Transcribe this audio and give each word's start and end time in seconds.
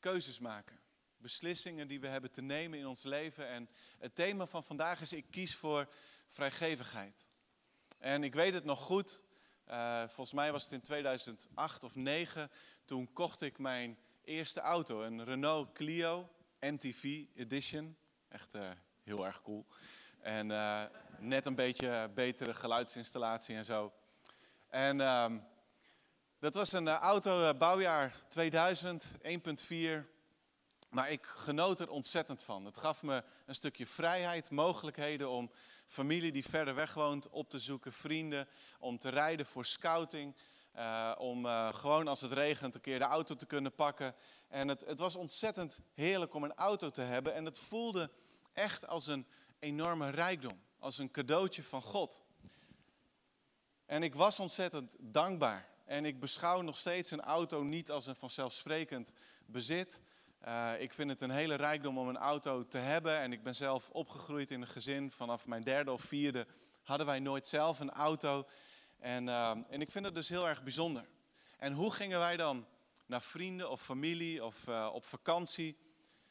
keuzes 0.00 0.38
maken. 0.38 0.80
Beslissingen 1.16 1.88
die 1.88 2.00
we 2.00 2.06
hebben 2.06 2.30
te 2.30 2.42
nemen 2.42 2.78
in 2.78 2.86
ons 2.86 3.02
leven. 3.02 3.48
En 3.48 3.68
het 3.98 4.14
thema 4.14 4.46
van 4.46 4.64
vandaag 4.64 5.00
is: 5.00 5.12
ik 5.12 5.24
kies 5.30 5.56
voor 5.56 5.88
vrijgevigheid. 6.28 7.26
En 7.98 8.24
ik 8.24 8.34
weet 8.34 8.54
het 8.54 8.64
nog 8.64 8.80
goed. 8.80 9.22
Uh, 9.68 10.00
volgens 10.00 10.32
mij 10.32 10.52
was 10.52 10.62
het 10.62 10.72
in 10.72 10.80
2008 10.80 11.84
of 11.84 11.92
2009. 11.92 12.50
Toen 12.84 13.12
kocht 13.12 13.40
ik 13.40 13.58
mijn 13.58 13.98
eerste 14.24 14.60
auto, 14.60 15.02
een 15.02 15.24
Renault 15.24 15.72
Clio 15.72 16.30
MTV 16.60 17.24
Edition. 17.34 17.96
Echt 18.28 18.54
uh, 18.54 18.70
heel 19.02 19.26
erg 19.26 19.42
cool. 19.42 19.66
En 20.20 20.50
uh, 20.50 20.84
net 21.18 21.46
een 21.46 21.54
beetje 21.54 22.10
betere 22.14 22.54
geluidsinstallatie 22.54 23.56
en 23.56 23.64
zo. 23.64 23.92
En 24.68 25.00
um, 25.00 25.44
dat 26.38 26.54
was 26.54 26.72
een 26.72 26.88
auto, 26.88 27.54
bouwjaar 27.54 28.22
2000, 28.28 29.12
1.4. 29.22 29.28
Maar 30.88 31.10
ik 31.10 31.26
genoot 31.26 31.80
er 31.80 31.90
ontzettend 31.90 32.42
van. 32.42 32.64
Het 32.64 32.78
gaf 32.78 33.02
me 33.02 33.24
een 33.46 33.54
stukje 33.54 33.86
vrijheid, 33.86 34.50
mogelijkheden 34.50 35.28
om 35.28 35.50
familie 35.86 36.32
die 36.32 36.44
verder 36.44 36.74
weg 36.74 36.94
woont 36.94 37.28
op 37.28 37.50
te 37.50 37.58
zoeken, 37.58 37.92
vrienden, 37.92 38.48
om 38.78 38.98
te 38.98 39.08
rijden 39.08 39.46
voor 39.46 39.64
scouting. 39.64 40.36
Uh, 40.76 41.14
om 41.18 41.46
gewoon 41.72 42.08
als 42.08 42.20
het 42.20 42.32
regent 42.32 42.74
een 42.74 42.80
keer 42.80 42.98
de 42.98 43.04
auto 43.04 43.34
te 43.34 43.46
kunnen 43.46 43.74
pakken. 43.74 44.14
En 44.48 44.68
het, 44.68 44.84
het 44.86 44.98
was 44.98 45.16
ontzettend 45.16 45.80
heerlijk 45.94 46.34
om 46.34 46.44
een 46.44 46.54
auto 46.54 46.90
te 46.90 47.00
hebben. 47.00 47.34
En 47.34 47.44
het 47.44 47.58
voelde 47.58 48.10
echt 48.52 48.86
als 48.86 49.06
een 49.06 49.26
enorme 49.58 50.10
rijkdom. 50.10 50.60
Als 50.78 50.98
een 50.98 51.10
cadeautje 51.10 51.62
van 51.62 51.82
God. 51.82 52.22
En 53.86 54.02
ik 54.02 54.14
was 54.14 54.40
ontzettend 54.40 54.96
dankbaar. 54.98 55.68
En 55.88 56.04
ik 56.04 56.20
beschouw 56.20 56.60
nog 56.60 56.76
steeds 56.76 57.10
een 57.10 57.20
auto 57.20 57.62
niet 57.62 57.90
als 57.90 58.06
een 58.06 58.16
vanzelfsprekend 58.16 59.12
bezit. 59.46 60.02
Uh, 60.46 60.72
ik 60.78 60.92
vind 60.92 61.10
het 61.10 61.20
een 61.20 61.30
hele 61.30 61.54
rijkdom 61.54 61.98
om 61.98 62.08
een 62.08 62.16
auto 62.16 62.66
te 62.66 62.78
hebben. 62.78 63.18
En 63.18 63.32
ik 63.32 63.42
ben 63.42 63.54
zelf 63.54 63.90
opgegroeid 63.90 64.50
in 64.50 64.60
een 64.60 64.66
gezin. 64.66 65.10
Vanaf 65.10 65.46
mijn 65.46 65.62
derde 65.62 65.92
of 65.92 66.02
vierde 66.02 66.46
hadden 66.82 67.06
wij 67.06 67.18
nooit 67.18 67.46
zelf 67.46 67.80
een 67.80 67.90
auto. 67.90 68.46
En, 68.98 69.26
uh, 69.26 69.50
en 69.50 69.80
ik 69.80 69.90
vind 69.90 70.04
het 70.04 70.14
dus 70.14 70.28
heel 70.28 70.48
erg 70.48 70.62
bijzonder. 70.62 71.08
En 71.58 71.72
hoe 71.72 71.92
gingen 71.92 72.18
wij 72.18 72.36
dan 72.36 72.66
naar 73.06 73.22
vrienden 73.22 73.70
of 73.70 73.82
familie 73.82 74.44
of 74.44 74.66
uh, 74.68 74.90
op 74.92 75.04
vakantie? 75.04 75.78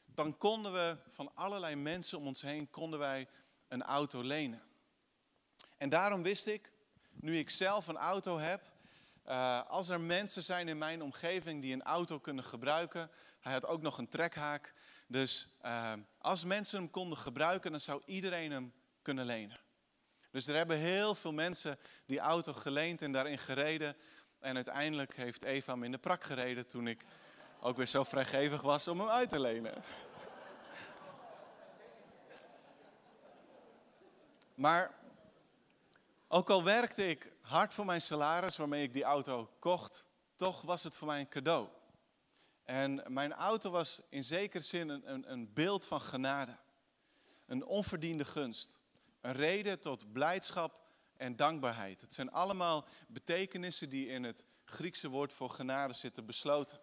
Dan 0.06 0.38
konden 0.38 0.74
we 0.74 0.98
van 1.08 1.32
allerlei 1.34 1.76
mensen 1.76 2.18
om 2.18 2.28
ons 2.28 2.42
heen 2.42 2.70
konden 2.70 3.00
wij 3.00 3.28
een 3.68 3.84
auto 3.84 4.22
lenen. 4.22 4.62
En 5.78 5.90
daarom 5.90 6.24
wist 6.24 6.48
ik, 6.48 6.72
nu 7.12 7.38
ik 7.38 7.50
zelf 7.50 7.88
een 7.88 7.98
auto 7.98 8.38
heb, 8.38 8.76
uh, 9.28 9.62
als 9.68 9.90
er 9.90 10.02
mensen 10.02 10.44
zijn 10.44 10.68
in 10.68 10.78
mijn 10.78 11.02
omgeving 11.02 11.62
die 11.62 11.74
een 11.74 11.84
auto 11.84 12.20
kunnen 12.20 12.44
gebruiken, 12.44 13.12
hij 13.40 13.54
had 13.54 13.66
ook 13.66 13.82
nog 13.82 13.98
een 13.98 14.10
trekhaak. 14.10 14.74
Dus 15.08 15.48
uh, 15.66 15.94
als 16.18 16.44
mensen 16.44 16.80
hem 16.80 16.90
konden 16.90 17.18
gebruiken, 17.18 17.72
dan 17.72 17.80
zou 17.80 18.02
iedereen 18.06 18.52
hem 18.52 18.74
kunnen 19.02 19.26
lenen. 19.26 19.60
Dus 20.32 20.48
er 20.48 20.56
hebben 20.56 20.78
heel 20.78 21.16
veel 21.16 21.34
mensen 21.34 21.80
die 22.06 22.20
auto 22.20 22.54
geleend 22.54 23.02
en 23.02 23.12
daarin 23.12 23.38
gereden. 23.38 23.96
En 24.40 24.56
uiteindelijk 24.56 25.16
heeft 25.16 25.44
Eva 25.44 25.72
hem 25.72 25.84
in 25.84 25.92
de 25.92 25.98
prak 25.98 26.24
gereden 26.24 26.68
toen 26.68 26.88
ik 26.88 27.06
ook 27.60 27.78
weer 27.78 27.86
zo 27.86 28.04
vrijgevig 28.04 28.62
was 28.62 28.88
om 28.88 29.00
hem 29.00 29.10
uit 29.10 29.30
te 29.30 29.40
lenen. 29.40 29.74
Maar 34.56 34.97
ook 36.28 36.50
al 36.50 36.64
werkte 36.64 37.08
ik 37.08 37.32
hard 37.42 37.74
voor 37.74 37.86
mijn 37.86 38.02
salaris 38.02 38.58
waarmee 38.58 38.84
ik 38.84 38.94
die 38.94 39.04
auto 39.04 39.50
kocht, 39.60 40.08
toch 40.36 40.62
was 40.62 40.84
het 40.84 40.98
voor 40.98 41.08
mij 41.08 41.20
een 41.20 41.30
cadeau. 41.30 41.68
En 42.64 43.04
mijn 43.08 43.34
auto 43.34 43.70
was 43.70 44.02
in 44.10 44.24
zekere 44.24 44.64
zin 44.64 44.90
een, 44.90 45.14
een, 45.14 45.32
een 45.32 45.54
beeld 45.54 45.88
van 45.88 46.02
genade. 46.02 46.58
Een 47.46 47.66
onverdiende 47.66 48.26
gunst. 48.26 48.80
Een 49.22 49.34
reden 49.34 49.80
tot 49.80 50.12
blijdschap 50.12 50.82
en 51.18 51.36
dankbaarheid. 51.36 52.02
Het 52.02 52.14
zijn 52.14 52.32
allemaal 52.32 52.88
betekenissen 53.08 53.90
die 53.90 54.08
in 54.08 54.24
het 54.24 54.46
Griekse 54.66 55.08
woord 55.08 55.34
voor 55.34 55.50
genade 55.50 55.94
zitten 55.94 56.26
besloten. 56.26 56.80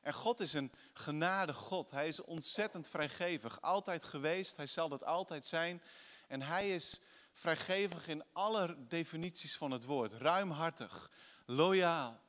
En 0.00 0.14
God 0.14 0.40
is 0.40 0.52
een 0.52 0.72
genade 0.92 1.54
God. 1.54 1.90
Hij 1.90 2.08
is 2.08 2.20
ontzettend 2.20 2.88
vrijgevig. 2.88 3.60
Altijd 3.60 4.04
geweest, 4.04 4.56
hij 4.56 4.66
zal 4.66 4.88
dat 4.88 5.04
altijd 5.04 5.44
zijn. 5.44 5.82
En 6.28 6.42
hij 6.42 6.74
is 6.74 7.00
vrijgevig 7.34 8.08
in 8.08 8.24
alle 8.32 8.76
definities 8.88 9.56
van 9.56 9.70
het 9.70 9.84
woord. 9.84 10.12
Ruimhartig, 10.12 11.10
loyaal. 11.46 12.22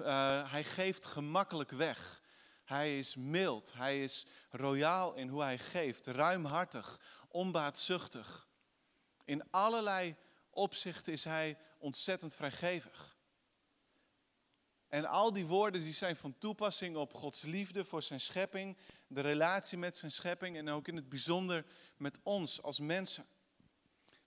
Uh, 0.00 0.50
hij 0.50 0.64
geeft 0.64 1.06
gemakkelijk 1.06 1.70
weg. 1.70 2.22
Hij 2.64 2.98
is 2.98 3.14
mild, 3.14 3.72
hij 3.72 4.02
is 4.02 4.26
royaal 4.50 5.14
in 5.14 5.28
hoe 5.28 5.42
hij 5.42 5.58
geeft, 5.58 6.06
ruimhartig, 6.06 7.00
onbaatzuchtig. 7.28 8.48
In 9.24 9.50
allerlei 9.50 10.16
opzichten 10.50 11.12
is 11.12 11.24
hij 11.24 11.58
ontzettend 11.78 12.34
vrijgevig. 12.34 13.18
En 14.88 15.04
al 15.04 15.32
die 15.32 15.46
woorden 15.46 15.82
die 15.82 15.94
zijn 15.94 16.16
van 16.16 16.38
toepassing 16.38 16.96
op 16.96 17.14
Gods 17.14 17.42
liefde 17.42 17.84
voor 17.84 18.02
zijn 18.02 18.20
schepping, 18.20 18.76
de 19.06 19.20
relatie 19.20 19.78
met 19.78 19.96
zijn 19.96 20.10
schepping 20.10 20.56
en 20.56 20.68
ook 20.68 20.88
in 20.88 20.96
het 20.96 21.08
bijzonder 21.08 21.64
met 21.96 22.18
ons 22.22 22.62
als 22.62 22.80
mensen. 22.80 23.26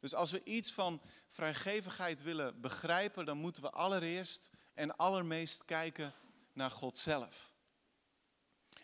Dus 0.04 0.14
als 0.14 0.32
we 0.32 0.44
iets 0.44 0.72
van 0.72 1.02
vrijgevigheid 1.28 2.22
willen 2.22 2.62
begrijpen, 2.62 3.26
dan 3.26 3.38
moeten 3.38 3.64
we 3.64 3.70
allereerst 3.70 4.50
en 4.74 4.96
allermeest 4.96 5.66
kijken 5.66 6.14
naar 6.54 6.72
God 6.72 6.98
zelf. 6.98 7.54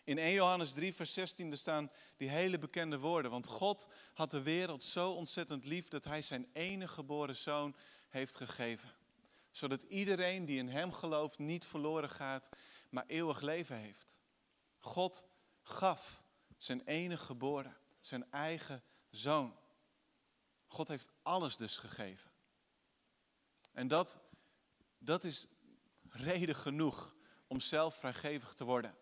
In 0.04 0.18
1 0.18 0.32
Johannes 0.32 0.72
3, 0.72 0.94
vers 0.94 1.12
16 1.12 1.56
staan 1.56 1.90
die 2.16 2.28
hele 2.28 2.58
bekende 2.58 2.98
woorden. 2.98 3.30
Want 3.30 3.46
God 3.46 3.88
had 4.14 4.30
de 4.30 4.42
wereld 4.42 4.82
zo 4.82 5.10
ontzettend 5.10 5.64
lief 5.64 5.88
dat 5.88 6.04
hij 6.04 6.22
zijn 6.22 6.48
enige 6.52 6.92
geboren 6.92 7.36
zoon 7.36 7.76
heeft 8.08 8.34
gegeven. 8.34 8.90
Zodat 9.50 9.82
iedereen 9.82 10.44
die 10.44 10.58
in 10.58 10.68
hem 10.68 10.92
gelooft 10.92 11.38
niet 11.38 11.66
verloren 11.66 12.10
gaat, 12.10 12.48
maar 12.90 13.04
eeuwig 13.06 13.40
leven 13.40 13.76
heeft. 13.76 14.18
God 14.78 15.24
gaf 15.62 16.22
zijn 16.56 16.82
enige 16.84 17.24
geboren, 17.24 17.76
zijn 18.00 18.30
eigen 18.30 18.82
zoon. 19.10 19.59
God 20.72 20.88
heeft 20.88 21.10
alles 21.22 21.56
dus 21.56 21.76
gegeven. 21.76 22.30
En 23.72 23.88
dat, 23.88 24.20
dat 24.98 25.24
is 25.24 25.46
reden 26.08 26.54
genoeg 26.54 27.14
om 27.46 27.60
zelf 27.60 27.94
vrijgevig 27.94 28.54
te 28.54 28.64
worden. 28.64 28.96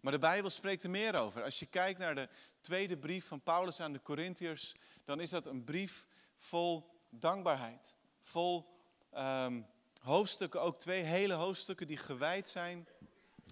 Maar 0.00 0.12
de 0.12 0.18
Bijbel 0.18 0.50
spreekt 0.50 0.82
er 0.82 0.90
meer 0.90 1.14
over. 1.14 1.42
Als 1.42 1.58
je 1.58 1.66
kijkt 1.66 1.98
naar 1.98 2.14
de 2.14 2.28
tweede 2.60 2.98
brief 2.98 3.26
van 3.26 3.42
Paulus 3.42 3.80
aan 3.80 3.92
de 3.92 4.02
Corinthiërs, 4.02 4.74
dan 5.04 5.20
is 5.20 5.30
dat 5.30 5.46
een 5.46 5.64
brief 5.64 6.06
vol 6.36 7.00
dankbaarheid. 7.10 7.94
Vol 8.20 8.68
um, 9.14 9.66
hoofdstukken, 10.00 10.60
ook 10.60 10.80
twee 10.80 11.02
hele 11.02 11.34
hoofdstukken 11.34 11.86
die 11.86 11.96
gewijd 11.96 12.48
zijn 12.48 12.88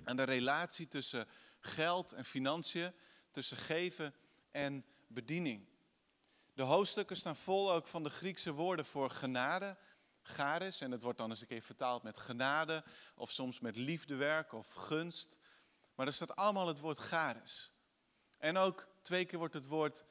aan 0.05 0.17
de 0.17 0.23
relatie 0.23 0.89
tussen 0.89 1.29
geld 1.59 2.13
en 2.13 2.25
financiën, 2.25 2.93
tussen 3.31 3.57
geven 3.57 4.15
en 4.51 4.85
bediening. 5.07 5.70
De 6.55 6.63
hoofdstukken 6.63 7.17
staan 7.17 7.37
vol 7.37 7.73
ook 7.73 7.87
van 7.87 8.03
de 8.03 8.11
Griekse 8.11 8.53
woorden 8.53 8.85
voor 8.85 9.11
genade, 9.11 9.77
charis, 10.23 10.81
en 10.81 10.91
het 10.91 11.03
wordt 11.03 11.19
dan 11.19 11.31
eens 11.31 11.41
een 11.41 11.47
keer 11.47 11.63
vertaald 11.63 12.03
met 12.03 12.19
genade, 12.19 12.85
of 13.15 13.31
soms 13.31 13.61
met 13.61 13.77
liefdewerk 13.77 14.53
of 14.53 14.73
gunst. 14.73 15.39
Maar 15.95 16.07
er 16.07 16.13
staat 16.13 16.37
allemaal 16.37 16.67
het 16.67 16.79
woord 16.79 16.99
charis. 16.99 17.73
En 18.39 18.57
ook 18.57 18.89
twee 19.03 19.25
keer 19.25 19.39
wordt 19.39 19.55
het 19.55 19.67
woord 19.67 20.05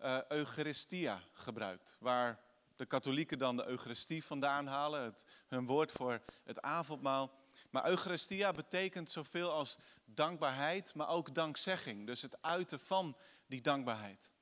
uh, 0.00 0.18
Eucharistia 0.28 1.20
gebruikt, 1.32 1.96
waar 2.00 2.40
de 2.76 2.86
katholieken 2.86 3.38
dan 3.38 3.56
de 3.56 3.66
Eucharistie 3.66 4.24
vandaan 4.24 4.66
halen, 4.66 5.02
het, 5.02 5.24
hun 5.48 5.66
woord 5.66 5.92
voor 5.92 6.22
het 6.44 6.60
avondmaal. 6.60 7.32
Maar 7.70 7.88
Eucharistia 7.88 8.52
betekent 8.52 9.10
zoveel 9.10 9.50
als 9.50 9.78
dankbaarheid, 10.04 10.94
maar 10.94 11.08
ook 11.08 11.34
dankzegging. 11.34 12.06
Dus 12.06 12.22
het 12.22 12.42
uiten 12.42 12.80
van 12.80 13.16
die 13.46 13.60
dankbaarheid. 13.60 14.34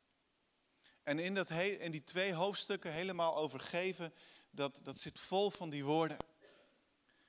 En 1.04 1.18
in, 1.18 1.34
dat 1.34 1.50
in 1.50 1.90
die 1.90 2.04
twee 2.04 2.34
hoofdstukken 2.34 2.92
helemaal 2.92 3.36
overgeven, 3.36 4.14
dat, 4.50 4.80
dat 4.82 4.98
zit 4.98 5.20
vol 5.20 5.50
van 5.50 5.70
die 5.70 5.84
woorden. 5.84 6.16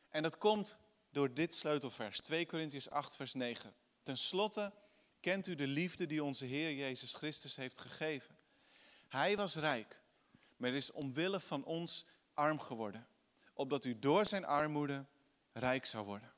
En 0.09 0.23
dat 0.23 0.37
komt 0.37 0.77
door 1.09 1.33
dit 1.33 1.55
sleutelvers, 1.55 2.19
2 2.19 2.45
Korintiërs 2.45 2.89
8, 2.89 3.15
vers 3.15 3.33
9. 3.33 3.73
Ten 4.03 4.17
slotte 4.17 4.73
kent 5.19 5.47
u 5.47 5.55
de 5.55 5.67
liefde 5.67 6.05
die 6.05 6.23
onze 6.23 6.45
Heer 6.45 6.73
Jezus 6.73 7.13
Christus 7.13 7.55
heeft 7.55 7.79
gegeven. 7.79 8.37
Hij 9.07 9.37
was 9.37 9.55
rijk, 9.55 10.01
maar 10.57 10.69
is 10.69 10.91
omwille 10.91 11.39
van 11.39 11.63
ons 11.63 12.05
arm 12.33 12.59
geworden, 12.59 13.07
opdat 13.53 13.85
u 13.85 13.99
door 13.99 14.25
zijn 14.25 14.45
armoede 14.45 15.05
rijk 15.53 15.85
zou 15.85 16.05
worden. 16.05 16.33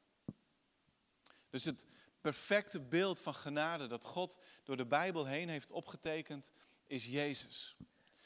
Dus 1.50 1.64
het 1.64 1.86
perfecte 2.22 2.80
beeld 2.82 3.22
van 3.22 3.34
genade 3.34 3.88
dat 3.88 4.06
God 4.06 4.40
door 4.64 4.78
de 4.78 4.86
Bijbel 4.86 5.26
heen 5.26 5.50
heeft 5.50 5.72
opgetekend, 5.72 6.52
is 6.88 7.06
Jezus. 7.06 7.76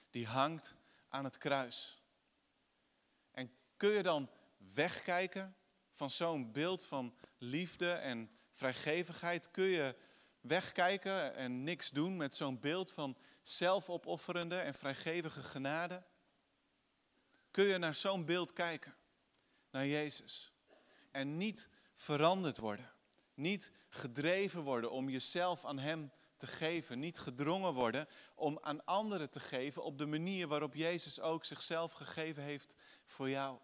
Die 0.10 0.28
hangt 0.28 0.75
aan 1.10 1.24
het 1.24 1.38
kruis. 1.38 2.02
En 3.31 3.52
kun 3.78 3.90
je 3.90 4.04
dan 4.04 4.30
wegkijken 4.74 5.56
van 5.92 6.10
zo'n 6.10 6.52
beeld 6.52 6.86
van 6.86 7.16
liefde 7.38 7.92
en 7.92 8.31
vrijgevigheid? 8.52 9.52
Kun 9.52 9.66
je 9.66 9.96
wegkijken 10.42 11.36
en 11.36 11.63
niks 11.63 11.90
doen 11.90 12.18
met 12.18 12.36
zo'n 12.36 12.60
beeld 12.60 12.92
van 12.92 13.18
zelfopofferende 13.42 14.60
en 14.60 14.74
vrijgevige 14.74 15.44
genade? 15.44 16.04
Kun 17.52 17.64
je 17.64 17.78
naar 17.78 17.96
zo'n 17.96 18.25
beeld 18.25 18.54
kijken, 18.54 18.96
naar 19.72 19.88
Jezus, 19.88 20.52
en 21.12 21.38
niet 21.38 21.69
veranderd 21.94 22.57
worden? 22.57 22.92
Niet 23.34 23.72
gedreven 23.90 24.62
worden 24.62 24.92
om 24.92 25.10
jezelf 25.10 25.66
aan 25.66 25.80
Hem 25.80 26.12
te 26.42 26.48
geven. 26.48 27.00
Niet 27.00 27.20
gedrongen 27.20 27.74
worden 27.74 28.08
om 28.36 28.60
aan 28.62 28.86
anderen 28.86 29.30
te 29.30 29.40
geven 29.40 29.84
op 29.84 29.98
de 29.98 30.06
manier 30.06 30.48
waarop 30.48 30.76
Jezus 30.76 31.20
ook 31.20 31.46
zichzelf 31.46 31.92
gegeven 31.92 32.44
heeft 32.44 32.76
voor 33.06 33.30
jou. 33.30 33.60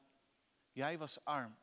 Jij 0.72 0.98
was 0.98 1.24
arm, 1.24 1.58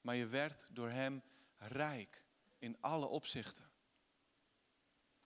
maar 0.00 0.16
je 0.16 0.26
werd 0.26 0.68
door 0.70 0.88
Hem 0.88 1.22
rijk 1.56 2.24
in 2.58 2.76
alle 2.80 3.06
opzichten. 3.06 3.70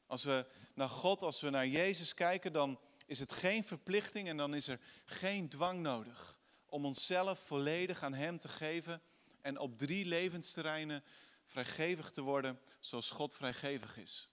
Als 0.06 0.24
we 0.24 0.46
naar 0.74 0.88
God, 0.88 1.22
als 1.22 1.40
we 1.40 1.50
naar 1.50 1.66
Jezus 1.66 2.14
kijken, 2.14 2.52
dan 2.52 2.80
is 3.06 3.18
het 3.18 3.32
geen 3.32 3.64
verplichting 3.64 4.28
en 4.28 4.36
dan 4.36 4.54
is 4.54 4.68
er 4.68 4.80
geen 5.04 5.48
dwang 5.48 5.80
nodig 5.80 6.38
om 6.66 6.84
onszelf 6.84 7.38
volledig 7.40 8.02
aan 8.02 8.14
Hem 8.14 8.38
te 8.38 8.48
geven 8.48 9.02
en 9.40 9.58
op 9.58 9.78
drie 9.78 10.04
levensterreinen 10.04 11.04
vrijgevig 11.44 12.10
te 12.10 12.22
worden 12.22 12.60
zoals 12.80 13.10
God 13.10 13.34
vrijgevig 13.34 13.96
is. 13.96 14.28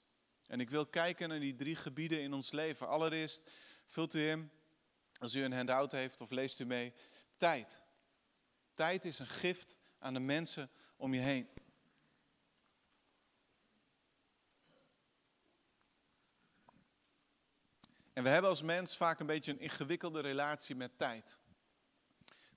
En 0.51 0.59
ik 0.59 0.69
wil 0.69 0.86
kijken 0.86 1.30
naar 1.30 1.39
die 1.39 1.56
drie 1.56 1.75
gebieden 1.75 2.21
in 2.21 2.33
ons 2.33 2.51
leven. 2.51 2.88
Allereerst 2.88 3.50
vult 3.88 4.13
u 4.13 4.30
in, 4.30 4.51
als 5.19 5.33
u 5.33 5.44
een 5.44 5.53
handout 5.53 5.92
heeft 5.92 6.21
of 6.21 6.30
leest 6.30 6.59
u 6.59 6.65
mee, 6.65 6.94
tijd. 7.38 7.81
Tijd 8.74 9.06
is 9.06 9.19
een 9.19 9.27
gift 9.27 9.77
aan 10.00 10.13
de 10.13 10.19
mensen 10.19 10.69
om 10.95 11.13
je 11.13 11.19
heen. 11.19 11.50
En 18.13 18.24
we 18.24 18.30
hebben 18.30 18.50
als 18.50 18.62
mens 18.62 18.98
vaak 18.98 19.19
een 19.19 19.25
beetje 19.25 19.51
een 19.51 19.59
ingewikkelde 19.59 20.19
relatie 20.19 20.75
met 20.75 20.98
tijd. 20.98 21.39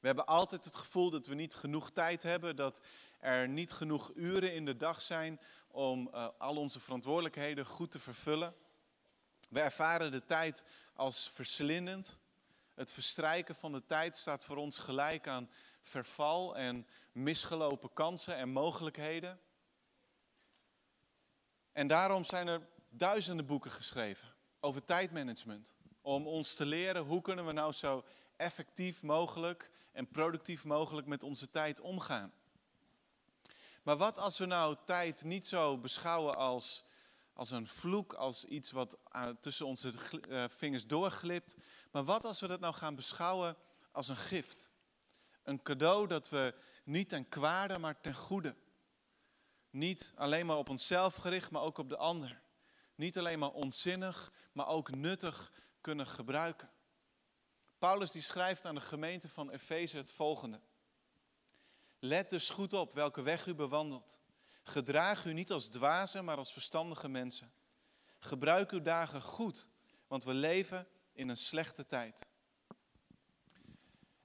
We 0.01 0.07
hebben 0.07 0.27
altijd 0.27 0.65
het 0.65 0.77
gevoel 0.77 1.11
dat 1.11 1.27
we 1.27 1.35
niet 1.35 1.55
genoeg 1.55 1.91
tijd 1.91 2.23
hebben, 2.23 2.57
dat 2.57 2.81
er 3.19 3.49
niet 3.49 3.73
genoeg 3.73 4.13
uren 4.15 4.55
in 4.55 4.65
de 4.65 4.77
dag 4.77 5.03
zijn 5.03 5.41
om 5.75 6.11
uh, 6.15 6.29
al 6.39 6.57
onze 6.57 6.81
verantwoordelijkheden 6.81 7.67
goed 7.67 7.91
te 7.91 7.99
vervullen. 7.99 8.55
We 9.49 9.61
ervaren 9.61 10.11
de 10.11 10.25
tijd 10.25 10.65
als 10.95 11.31
verslindend. 11.35 12.19
Het 12.75 12.93
verstrijken 12.93 13.55
van 13.55 13.73
de 13.73 13.87
tijd 13.87 14.17
staat 14.17 14.45
voor 14.45 14.57
ons 14.57 14.79
gelijk 14.79 15.29
aan 15.29 15.51
verval 15.83 16.57
en 16.57 16.87
misgelopen 17.13 17.93
kansen 17.93 18.37
en 18.37 18.49
mogelijkheden. 18.49 19.41
En 21.73 21.87
daarom 21.87 22.25
zijn 22.25 22.47
er 22.47 22.69
duizenden 22.89 23.47
boeken 23.47 23.71
geschreven 23.71 24.35
over 24.61 24.85
tijdmanagement. 24.85 25.75
Om 26.01 26.27
ons 26.27 26.55
te 26.55 26.67
leren 26.67 27.05
hoe 27.05 27.23
kunnen 27.23 27.47
we 27.47 27.53
nou 27.53 27.73
zo 27.73 28.05
effectief 28.37 29.03
mogelijk 29.03 29.71
en 29.93 30.09
productief 30.09 30.65
mogelijk 30.65 31.07
met 31.07 31.23
onze 31.23 31.51
tijd 31.51 31.81
omgaan. 31.81 32.33
Maar 33.85 33.97
wat 33.97 34.19
als 34.19 34.39
we 34.39 34.47
nou 34.47 34.77
tijd 34.85 35.25
niet 35.25 35.47
zo 35.47 35.79
beschouwen 35.79 36.37
als, 36.37 36.85
als 37.33 37.51
een 37.51 37.67
vloek, 37.67 38.13
als 38.13 38.45
iets 38.45 38.71
wat 38.71 38.99
tussen 39.41 39.67
onze 39.67 39.93
eh, 40.29 40.45
vingers 40.49 40.87
doorglipt. 40.87 41.57
Maar 41.91 42.05
wat 42.05 42.25
als 42.25 42.41
we 42.41 42.47
dat 42.47 42.61
nou 42.61 42.75
gaan 42.75 42.95
beschouwen 42.95 43.57
als 43.93 44.09
een 44.09 44.17
gift? 44.17 44.71
Een 45.43 45.63
cadeau 45.63 46.07
dat 46.07 46.29
we 46.29 46.55
niet 46.85 47.09
ten 47.09 47.29
kwade, 47.29 47.79
maar 47.79 48.01
ten 48.01 48.15
goede. 48.15 48.57
Niet 49.71 50.13
alleen 50.17 50.47
maar 50.47 50.57
op 50.57 50.69
onszelf 50.69 51.15
gericht, 51.15 51.51
maar 51.51 51.63
ook 51.63 51.79
op 51.79 51.89
de 51.89 51.97
ander. 51.97 52.41
Niet 52.95 53.19
alleen 53.19 53.39
maar 53.39 53.53
onzinnig, 53.53 54.33
maar 54.53 54.67
ook 54.67 54.91
nuttig 54.91 55.53
kunnen 55.81 56.07
gebruiken. 56.07 56.71
Paulus 57.79 58.11
die 58.11 58.23
schrijft 58.23 58.65
aan 58.65 58.75
de 58.75 58.81
gemeente 58.81 59.29
van 59.29 59.51
Efeze 59.51 59.97
het 59.97 60.13
volgende. 60.13 60.61
Let 62.05 62.31
dus 62.31 62.51
goed 62.51 62.73
op 62.73 62.95
welke 62.95 63.23
weg 63.23 63.47
u 63.47 63.55
bewandelt. 63.55 64.21
Gedraag 64.63 65.25
u 65.25 65.33
niet 65.33 65.51
als 65.51 65.67
dwazen, 65.67 66.25
maar 66.25 66.37
als 66.37 66.53
verstandige 66.53 67.09
mensen. 67.09 67.53
Gebruik 68.19 68.71
uw 68.71 68.83
dagen 68.83 69.23
goed, 69.23 69.69
want 70.07 70.25
we 70.25 70.35
leven 70.35 70.87
in 71.13 71.29
een 71.29 71.37
slechte 71.37 71.87
tijd. 71.87 72.21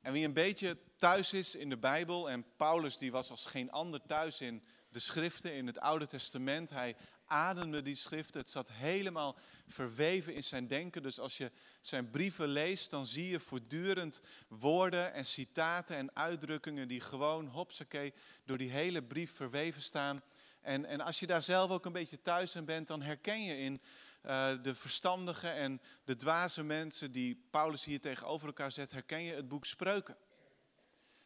En 0.02 0.14
wie 0.14 0.26
een 0.26 0.34
beetje 0.34 0.78
thuis 0.98 1.34
is 1.34 1.56
in 1.56 1.70
de 1.70 1.78
Bijbel, 1.78 2.30
en 2.30 2.56
Paulus 2.56 2.98
die 2.98 3.12
was 3.12 3.30
als 3.30 3.46
geen 3.46 3.72
ander 3.72 4.02
thuis 4.06 4.42
in 4.42 4.64
de 4.90 5.00
schriften, 5.00 5.54
in 5.54 5.68
het 5.68 5.80
Oude 5.80 6.08
Testament. 6.08 6.70
Hij 6.70 6.96
ademde 7.30 7.82
die 7.82 7.96
schriften. 7.96 8.42
Het 8.42 8.50
zat 8.50 8.72
helemaal 8.72 9.38
verweven 9.68 10.34
in 10.34 10.44
zijn 10.44 10.68
denken. 10.68 11.04
Dus 11.04 11.20
als 11.20 11.38
je 11.38 11.52
zijn 11.82 12.10
brieven 12.10 12.48
leest, 12.48 12.90
dan 12.90 13.06
zie 13.06 13.30
je 13.30 13.40
voortdurend 13.40 14.22
woorden 14.48 15.14
en 15.14 15.26
citaten 15.26 15.96
en 15.96 16.16
uitdrukkingen 16.16 16.88
die 16.88 17.02
gewoon, 17.02 17.48
hopsakee, 17.48 18.14
door 18.44 18.58
die 18.58 18.72
hele 18.72 19.04
brief 19.04 19.36
verweven 19.36 19.82
staan. 19.82 20.24
En, 20.62 20.86
en 20.86 21.02
als 21.02 21.20
je 21.20 21.28
daar 21.28 21.42
zelf 21.42 21.72
ook 21.72 21.86
een 21.86 21.92
beetje 21.92 22.22
thuis 22.22 22.56
in 22.56 22.66
bent, 22.66 22.88
dan 22.88 23.02
herken 23.02 23.44
je 23.44 23.58
in 23.58 23.82
uh, 24.26 24.52
de 24.62 24.76
verstandige 24.76 25.48
en 25.48 25.82
de 26.04 26.16
dwaze 26.16 26.64
mensen 26.64 27.12
die 27.12 27.48
Paulus 27.52 27.84
hier 27.84 28.02
tegenover 28.02 28.48
elkaar 28.48 28.72
zet, 28.72 28.92
herken 28.92 29.24
je 29.24 29.34
het 29.34 29.48
boek 29.48 29.66
Spreuken. 29.66 30.18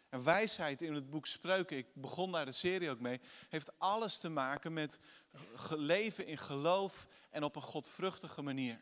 En 0.10 0.24
wijsheid 0.24 0.82
in 0.82 0.94
het 0.94 1.10
boek 1.10 1.26
Spreuken, 1.26 1.78
ik 1.78 1.88
begon 1.94 2.32
daar 2.32 2.46
de 2.46 2.52
serie 2.52 2.90
ook 2.90 3.00
mee, 3.00 3.22
heeft 3.50 3.80
alles 3.80 4.18
te 4.18 4.30
maken 4.30 4.74
met 4.74 5.00
leven 5.70 6.26
in 6.26 6.38
geloof 6.38 7.08
en 7.30 7.44
op 7.44 7.56
een 7.56 7.62
godvruchtige 7.62 8.42
manier. 8.42 8.80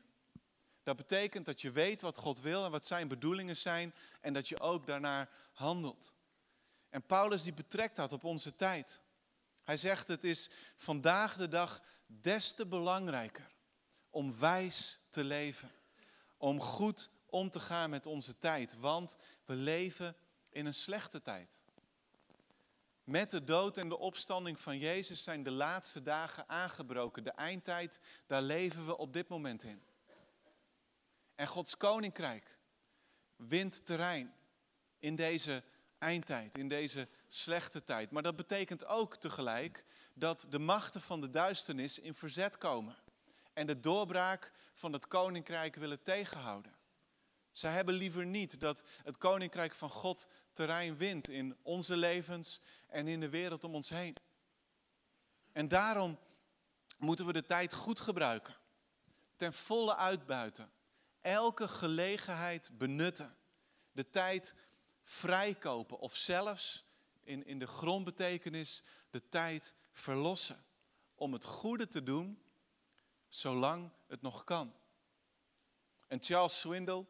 Dat 0.84 0.96
betekent 0.96 1.46
dat 1.46 1.62
je 1.62 1.72
weet 1.72 2.02
wat 2.02 2.18
God 2.18 2.42
wil 2.42 2.66
en 2.66 2.72
wat 2.72 2.86
zijn 2.86 3.08
bedoelingen 3.08 3.58
zijn 3.58 3.94
en 4.22 4.34
dat 4.34 4.50
je 4.50 4.60
ook 4.60 4.86
daarnaar 4.86 5.30
handelt. 5.54 6.14
En 6.90 7.06
Paulus 7.06 7.44
die 7.44 7.54
betrekt 7.54 7.96
dat 7.96 8.12
op 8.12 8.24
onze 8.24 8.56
tijd. 8.56 9.02
Hij 9.64 9.78
zegt 9.78 10.08
het 10.08 10.24
is 10.24 10.50
vandaag 10.76 11.36
de 11.36 11.48
dag 11.48 11.82
des 12.06 12.54
te 12.54 12.66
belangrijker 12.66 13.52
om 14.10 14.40
wijs 14.40 15.00
te 15.10 15.24
leven. 15.24 15.72
Om 16.38 16.60
goed 16.60 17.10
om 17.26 17.50
te 17.50 17.60
gaan 17.60 17.90
met 17.90 18.06
onze 18.06 18.38
tijd, 18.38 18.78
want 18.80 19.18
we 19.46 19.54
leven 19.54 20.16
in 20.50 20.66
een 20.66 20.74
slechte 20.74 21.22
tijd. 21.22 21.61
Met 23.12 23.32
de 23.32 23.44
dood 23.44 23.78
en 23.78 23.90
de 23.90 23.98
opstanding 23.98 24.60
van 24.60 24.78
Jezus 24.78 25.24
zijn 25.24 25.44
de 25.44 25.52
laatste 25.52 26.02
dagen 26.02 26.50
aangebroken. 26.50 27.24
De 27.24 27.32
eindtijd, 27.32 28.00
daar 28.28 28.42
leven 28.42 28.86
we 28.86 28.98
op 28.98 29.14
dit 29.14 29.28
moment 29.28 29.64
in. 29.64 29.84
En 31.36 31.48
Gods 31.48 31.78
koninkrijk 31.78 32.58
wint 33.36 33.86
terrein 33.86 34.34
in 35.00 35.16
deze 35.16 35.64
eindtijd, 35.98 36.58
in 36.58 36.68
deze 36.68 37.08
slechte 37.28 37.84
tijd. 37.84 38.12
Maar 38.12 38.24
dat 38.24 38.36
betekent 38.36 38.86
ook 38.86 39.16
tegelijk 39.16 39.86
dat 40.14 40.46
de 40.50 40.60
machten 40.60 41.02
van 41.02 41.22
de 41.22 41.30
duisternis 41.30 42.00
in 42.00 42.14
verzet 42.14 42.58
komen. 42.58 42.96
En 43.54 43.68
de 43.68 43.80
doorbraak 43.80 44.52
van 44.74 44.94
het 44.94 45.08
koninkrijk 45.08 45.76
willen 45.76 46.04
tegenhouden. 46.04 46.76
Zij 47.52 47.72
hebben 47.72 47.94
liever 47.94 48.26
niet 48.26 48.60
dat 48.60 48.84
het 49.04 49.18
koninkrijk 49.18 49.76
van 49.76 49.90
God 49.90 50.28
terrein 50.54 50.98
wint 50.98 51.30
in 51.30 51.58
onze 51.62 51.98
levens 51.98 52.62
en 52.88 53.08
in 53.08 53.20
de 53.20 53.30
wereld 53.30 53.64
om 53.64 53.76
ons 53.76 53.90
heen. 53.90 54.16
En 55.52 55.68
daarom 55.68 56.20
moeten 56.98 57.26
we 57.26 57.34
de 57.34 57.46
tijd 57.46 57.74
goed 57.74 58.00
gebruiken. 58.00 58.56
Ten 59.36 59.54
volle 59.54 59.96
uitbuiten. 59.96 60.72
Elke 61.22 61.68
gelegenheid 61.68 62.70
benutten. 62.78 63.36
De 63.92 64.10
tijd 64.10 64.56
vrijkopen 65.04 66.00
of 66.00 66.16
zelfs 66.16 66.86
in, 67.24 67.46
in 67.46 67.60
de 67.60 67.68
grondbetekenis 67.68 68.84
de 69.10 69.30
tijd 69.30 69.74
verlossen. 69.92 70.66
Om 71.16 71.34
het 71.34 71.46
goede 71.46 71.88
te 71.88 72.04
doen 72.04 72.44
zolang 73.28 73.92
het 74.08 74.22
nog 74.22 74.44
kan. 74.44 74.76
En 76.08 76.22
Charles 76.22 76.60
Swindle, 76.60 77.06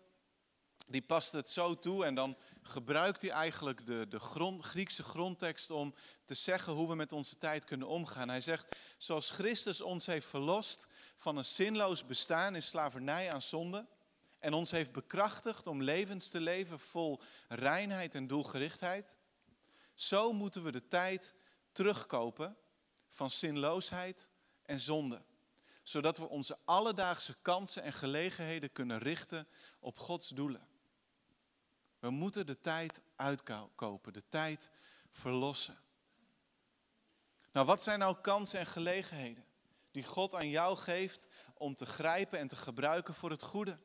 die 0.88 1.02
past 1.02 1.32
het 1.32 1.50
zo 1.50 1.80
toe 1.80 2.06
en 2.06 2.16
dan 2.16 2.38
gebruikt 2.62 3.22
hij 3.22 3.32
eigenlijk 3.32 3.86
de, 3.86 4.06
de 4.10 4.20
Griekse 4.60 5.04
grondtekst 5.04 5.70
om 5.72 5.94
te 6.26 6.34
zeggen 6.34 6.74
hoe 6.74 6.88
we 6.88 6.96
met 6.96 7.14
onze 7.14 7.38
tijd 7.38 7.66
kunnen 7.66 7.88
omgaan. 7.88 8.30
Hij 8.30 8.42
zegt, 8.42 8.68
zoals 8.98 9.32
Christus 9.32 9.82
ons 9.82 10.06
heeft 10.06 10.28
verlost 10.28 10.88
van 11.16 11.38
een 11.38 11.46
zinloos 11.46 12.06
bestaan 12.06 12.56
in 12.56 12.64
slavernij 12.64 13.32
aan 13.32 13.42
zonde 13.42 13.88
en 14.40 14.54
ons 14.54 14.72
heeft 14.72 14.92
bekrachtigd 14.92 15.68
om 15.68 15.84
levens 15.84 16.30
te 16.30 16.40
leven 16.40 16.80
vol 16.80 17.22
reinheid 17.48 18.16
en 18.16 18.28
doelgerichtheid, 18.28 19.18
zo 19.94 20.34
moeten 20.34 20.64
we 20.64 20.72
de 20.72 20.88
tijd 20.88 21.36
terugkopen 21.72 22.58
van 23.10 23.30
zinloosheid 23.30 24.30
en 24.66 24.80
zonde 24.80 25.22
zodat 25.84 26.18
we 26.18 26.30
onze 26.30 26.58
alledaagse 26.66 27.36
kansen 27.42 27.84
en 27.84 27.94
gelegenheden 27.94 28.72
kunnen 28.72 29.00
richten 29.00 29.48
op 29.80 30.00
Gods 30.00 30.30
doelen. 30.30 30.68
We 32.02 32.10
moeten 32.10 32.46
de 32.46 32.62
tijd 32.62 33.02
uitkopen, 33.16 34.14
de 34.14 34.24
tijd 34.30 34.72
verlossen. 35.12 35.78
Nou, 37.52 37.66
wat 37.66 37.84
zijn 37.84 38.00
nou 38.00 38.16
kansen 38.22 38.60
en 38.60 38.66
gelegenheden 38.66 39.46
die 39.92 40.04
God 40.04 40.34
aan 40.34 40.50
jou 40.50 40.78
geeft 40.78 41.28
om 41.54 41.76
te 41.76 41.86
grijpen 41.86 42.40
en 42.40 42.48
te 42.48 42.56
gebruiken 42.56 43.14
voor 43.14 43.30
het 43.30 43.44
goede? 43.44 43.80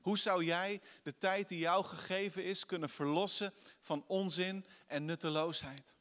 Hoe 0.00 0.18
zou 0.18 0.44
jij 0.44 0.80
de 1.02 1.18
tijd 1.18 1.48
die 1.48 1.58
jou 1.58 1.84
gegeven 1.84 2.44
is 2.44 2.66
kunnen 2.66 2.88
verlossen 2.88 3.54
van 3.80 4.04
onzin 4.06 4.66
en 4.86 5.04
nutteloosheid? 5.04 5.98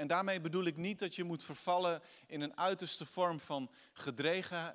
En 0.00 0.06
daarmee 0.06 0.40
bedoel 0.40 0.64
ik 0.64 0.76
niet 0.76 0.98
dat 0.98 1.14
je 1.14 1.24
moet 1.24 1.42
vervallen 1.42 2.02
in 2.26 2.40
een 2.40 2.56
uiterste 2.56 3.06
vorm 3.06 3.40
van 3.40 3.70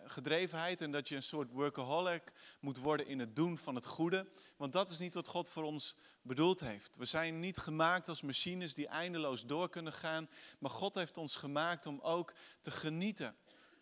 gedrevenheid 0.05 0.81
en 0.81 0.91
dat 0.91 1.07
je 1.07 1.15
een 1.15 1.23
soort 1.23 1.51
workaholic 1.51 2.31
moet 2.59 2.77
worden 2.77 3.07
in 3.07 3.19
het 3.19 3.35
doen 3.35 3.57
van 3.57 3.75
het 3.75 3.85
goede. 3.85 4.27
Want 4.57 4.73
dat 4.73 4.91
is 4.91 4.99
niet 4.99 5.13
wat 5.13 5.27
God 5.27 5.49
voor 5.49 5.63
ons 5.63 5.95
bedoeld 6.21 6.59
heeft. 6.59 6.95
We 6.95 7.05
zijn 7.05 7.39
niet 7.39 7.57
gemaakt 7.57 8.07
als 8.07 8.21
machines 8.21 8.73
die 8.73 8.87
eindeloos 8.87 9.45
door 9.45 9.69
kunnen 9.69 9.93
gaan, 9.93 10.29
maar 10.59 10.71
God 10.71 10.95
heeft 10.95 11.17
ons 11.17 11.35
gemaakt 11.35 11.85
om 11.85 11.99
ook 11.99 12.33
te 12.61 12.71
genieten, 12.71 13.35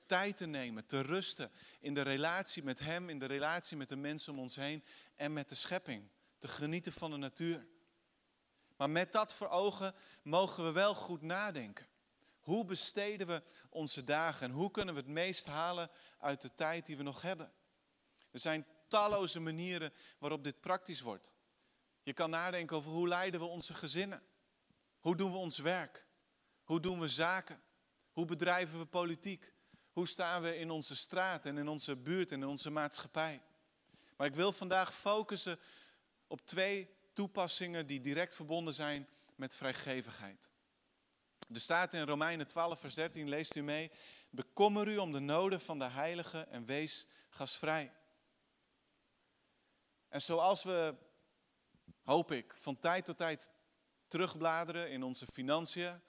tijd 0.05 0.37
te 0.37 0.45
nemen, 0.45 0.85
te 0.85 1.01
rusten 1.01 1.51
in 1.79 1.93
de 1.93 2.01
relatie 2.01 2.63
met 2.63 2.79
Hem, 2.79 3.09
in 3.09 3.19
de 3.19 3.25
relatie 3.25 3.77
met 3.77 3.89
de 3.89 3.95
mensen 3.95 4.33
om 4.33 4.39
ons 4.39 4.55
heen 4.55 4.83
en 5.15 5.33
met 5.33 5.49
de 5.49 5.55
schepping. 5.55 6.09
Te 6.37 6.47
genieten 6.47 6.91
van 6.91 7.11
de 7.11 7.17
natuur. 7.17 7.67
Maar 8.83 8.91
met 8.91 9.11
dat 9.11 9.33
voor 9.33 9.49
ogen 9.49 9.95
mogen 10.23 10.63
we 10.63 10.71
wel 10.71 10.93
goed 10.93 11.21
nadenken. 11.21 11.87
Hoe 12.39 12.65
besteden 12.65 13.27
we 13.27 13.43
onze 13.69 14.03
dagen 14.03 14.47
en 14.47 14.53
hoe 14.53 14.71
kunnen 14.71 14.93
we 14.93 14.99
het 14.99 15.09
meest 15.09 15.45
halen 15.45 15.89
uit 16.19 16.41
de 16.41 16.53
tijd 16.53 16.85
die 16.85 16.97
we 16.97 17.03
nog 17.03 17.21
hebben? 17.21 17.51
Er 18.31 18.39
zijn 18.39 18.65
talloze 18.87 19.39
manieren 19.39 19.93
waarop 20.17 20.43
dit 20.43 20.61
praktisch 20.61 21.01
wordt. 21.01 21.33
Je 22.01 22.13
kan 22.13 22.29
nadenken 22.29 22.75
over 22.75 22.91
hoe 22.91 23.07
leiden 23.07 23.39
we 23.39 23.45
onze 23.45 23.73
gezinnen? 23.73 24.23
Hoe 24.99 25.15
doen 25.15 25.31
we 25.31 25.37
ons 25.37 25.57
werk? 25.57 26.07
Hoe 26.63 26.79
doen 26.79 26.99
we 26.99 27.07
zaken? 27.07 27.61
Hoe 28.11 28.25
bedrijven 28.25 28.79
we 28.79 28.85
politiek? 28.85 29.53
Hoe 29.91 30.07
staan 30.07 30.41
we 30.41 30.57
in 30.57 30.69
onze 30.69 30.95
straat 30.95 31.45
en 31.45 31.57
in 31.57 31.67
onze 31.67 31.95
buurt 31.95 32.31
en 32.31 32.41
in 32.41 32.47
onze 32.47 32.69
maatschappij? 32.69 33.41
Maar 34.17 34.27
ik 34.27 34.35
wil 34.35 34.51
vandaag 34.51 34.93
focussen 34.93 35.59
op 36.27 36.45
twee 36.45 36.92
toepassingen 37.13 37.87
die 37.87 38.01
direct 38.01 38.35
verbonden 38.35 38.73
zijn 38.73 39.07
met 39.35 39.55
vrijgevigheid. 39.55 40.51
Er 41.53 41.59
staat 41.59 41.93
in 41.93 42.05
Romeinen 42.05 42.47
12, 42.47 42.79
vers 42.79 42.93
13, 42.93 43.29
leest 43.29 43.55
u 43.55 43.61
mee. 43.61 43.91
Bekommer 44.29 44.87
u 44.87 44.97
om 44.97 45.11
de 45.11 45.19
noden 45.19 45.61
van 45.61 45.79
de 45.79 45.89
heilige 45.89 46.39
en 46.39 46.65
wees 46.65 47.07
gasvrij. 47.29 47.91
En 50.09 50.21
zoals 50.21 50.63
we, 50.63 50.95
hoop 52.03 52.31
ik, 52.31 52.53
van 52.59 52.79
tijd 52.79 53.05
tot 53.05 53.17
tijd 53.17 53.49
terugbladeren 54.07 54.89
in 54.89 55.03
onze 55.03 55.25
financiën, 55.25 56.01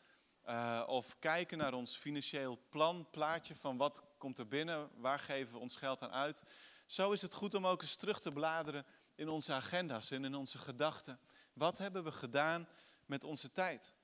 uh, 0.46 0.82
of 0.86 1.18
kijken 1.18 1.58
naar 1.58 1.74
ons 1.74 1.96
financieel 1.96 2.58
plan, 2.68 3.10
plaatje 3.10 3.54
van 3.54 3.76
wat 3.76 4.02
komt 4.18 4.38
er 4.38 4.48
binnen, 4.48 4.90
waar 4.96 5.18
geven 5.18 5.54
we 5.54 5.60
ons 5.60 5.76
geld 5.76 6.02
aan 6.02 6.12
uit. 6.12 6.42
Zo 6.86 7.12
is 7.12 7.22
het 7.22 7.34
goed 7.34 7.54
om 7.54 7.66
ook 7.66 7.82
eens 7.82 7.94
terug 7.94 8.20
te 8.20 8.32
bladeren 8.32 8.86
in 9.14 9.28
onze 9.28 9.52
agenda's 9.52 10.10
en 10.10 10.24
in 10.24 10.34
onze 10.34 10.58
gedachten. 10.58 11.18
Wat 11.52 11.78
hebben 11.78 12.04
we 12.04 12.12
gedaan 12.12 12.68
met 13.06 13.24
onze 13.24 13.52
tijd? 13.52 13.94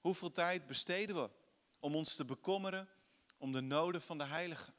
Hoeveel 0.00 0.32
tijd 0.32 0.66
besteden 0.66 1.22
we 1.22 1.30
om 1.78 1.96
ons 1.96 2.14
te 2.14 2.24
bekommeren 2.24 2.88
om 3.36 3.52
de 3.52 3.60
noden 3.60 4.02
van 4.02 4.18
de 4.18 4.24
heiligen? 4.24 4.74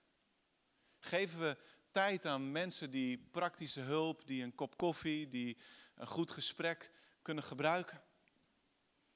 Geven 0.99 1.39
we 1.39 1.57
tijd 1.91 2.25
aan 2.25 2.51
mensen 2.51 2.91
die 2.91 3.17
praktische 3.17 3.81
hulp, 3.81 4.27
die 4.27 4.43
een 4.43 4.55
kop 4.55 4.77
koffie, 4.77 5.27
die 5.27 5.57
een 5.95 6.07
goed 6.07 6.31
gesprek 6.31 6.91
kunnen 7.21 7.43
gebruiken? 7.43 8.03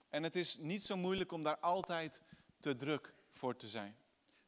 En 0.09 0.23
het 0.23 0.35
is 0.35 0.57
niet 0.57 0.83
zo 0.83 0.97
moeilijk 0.97 1.31
om 1.31 1.43
daar 1.43 1.59
altijd 1.59 2.21
te 2.59 2.75
druk 2.75 3.13
voor 3.31 3.55
te 3.55 3.67
zijn. 3.67 3.97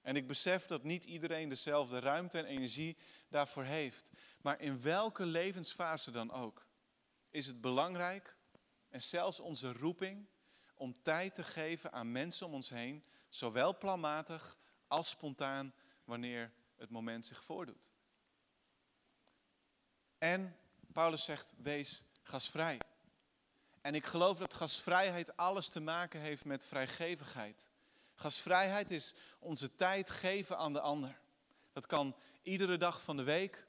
En 0.02 0.16
ik 0.16 0.28
besef 0.28 0.66
dat 0.66 0.84
niet 0.84 1.04
iedereen 1.04 1.50
dezelfde 1.50 2.00
ruimte 2.00 2.38
en 2.38 2.46
energie 2.46 2.98
daarvoor 3.30 3.64
heeft. 3.64 4.12
Maar 4.42 4.62
in 4.62 4.82
welke 4.82 5.26
levensfase 5.26 6.12
dan 6.12 6.32
ook, 6.32 6.66
is 7.30 7.48
het 7.48 7.62
belangrijk 7.62 8.38
en 8.90 9.02
zelfs 9.02 9.40
onze 9.40 9.74
roeping 9.74 10.28
om 10.74 11.02
tijd 11.02 11.36
te 11.36 11.44
geven 11.44 11.92
aan 11.92 12.12
mensen 12.12 12.48
om 12.48 12.54
ons 12.54 12.70
heen, 12.70 13.04
zowel 13.30 13.78
planmatig 13.78 14.58
als 14.88 15.10
spontaan 15.10 15.74
wanneer 16.04 16.52
het 16.76 16.90
moment 16.90 17.26
zich 17.26 17.44
voordoet. 17.44 17.92
En 20.18 20.58
Paulus 20.92 21.24
zegt, 21.24 21.54
wees 21.58 22.04
gasvrij. 22.22 22.80
En 23.82 23.96
ik 23.96 24.06
geloof 24.06 24.38
dat 24.38 24.54
gasvrijheid 24.54 25.38
alles 25.38 25.70
te 25.70 25.80
maken 25.80 26.20
heeft 26.20 26.46
met 26.46 26.66
vrijgevigheid. 26.66 27.72
Gasvrijheid 28.16 28.92
is 28.92 29.14
onze 29.40 29.76
tijd 29.76 30.10
geven 30.10 30.58
aan 30.58 30.74
de 30.74 30.80
ander. 30.80 31.20
Dat 31.74 31.86
kan 31.86 32.16
iedere 32.48 32.78
dag 32.78 33.02
van 33.02 33.18
de 33.18 33.24
week. 33.24 33.68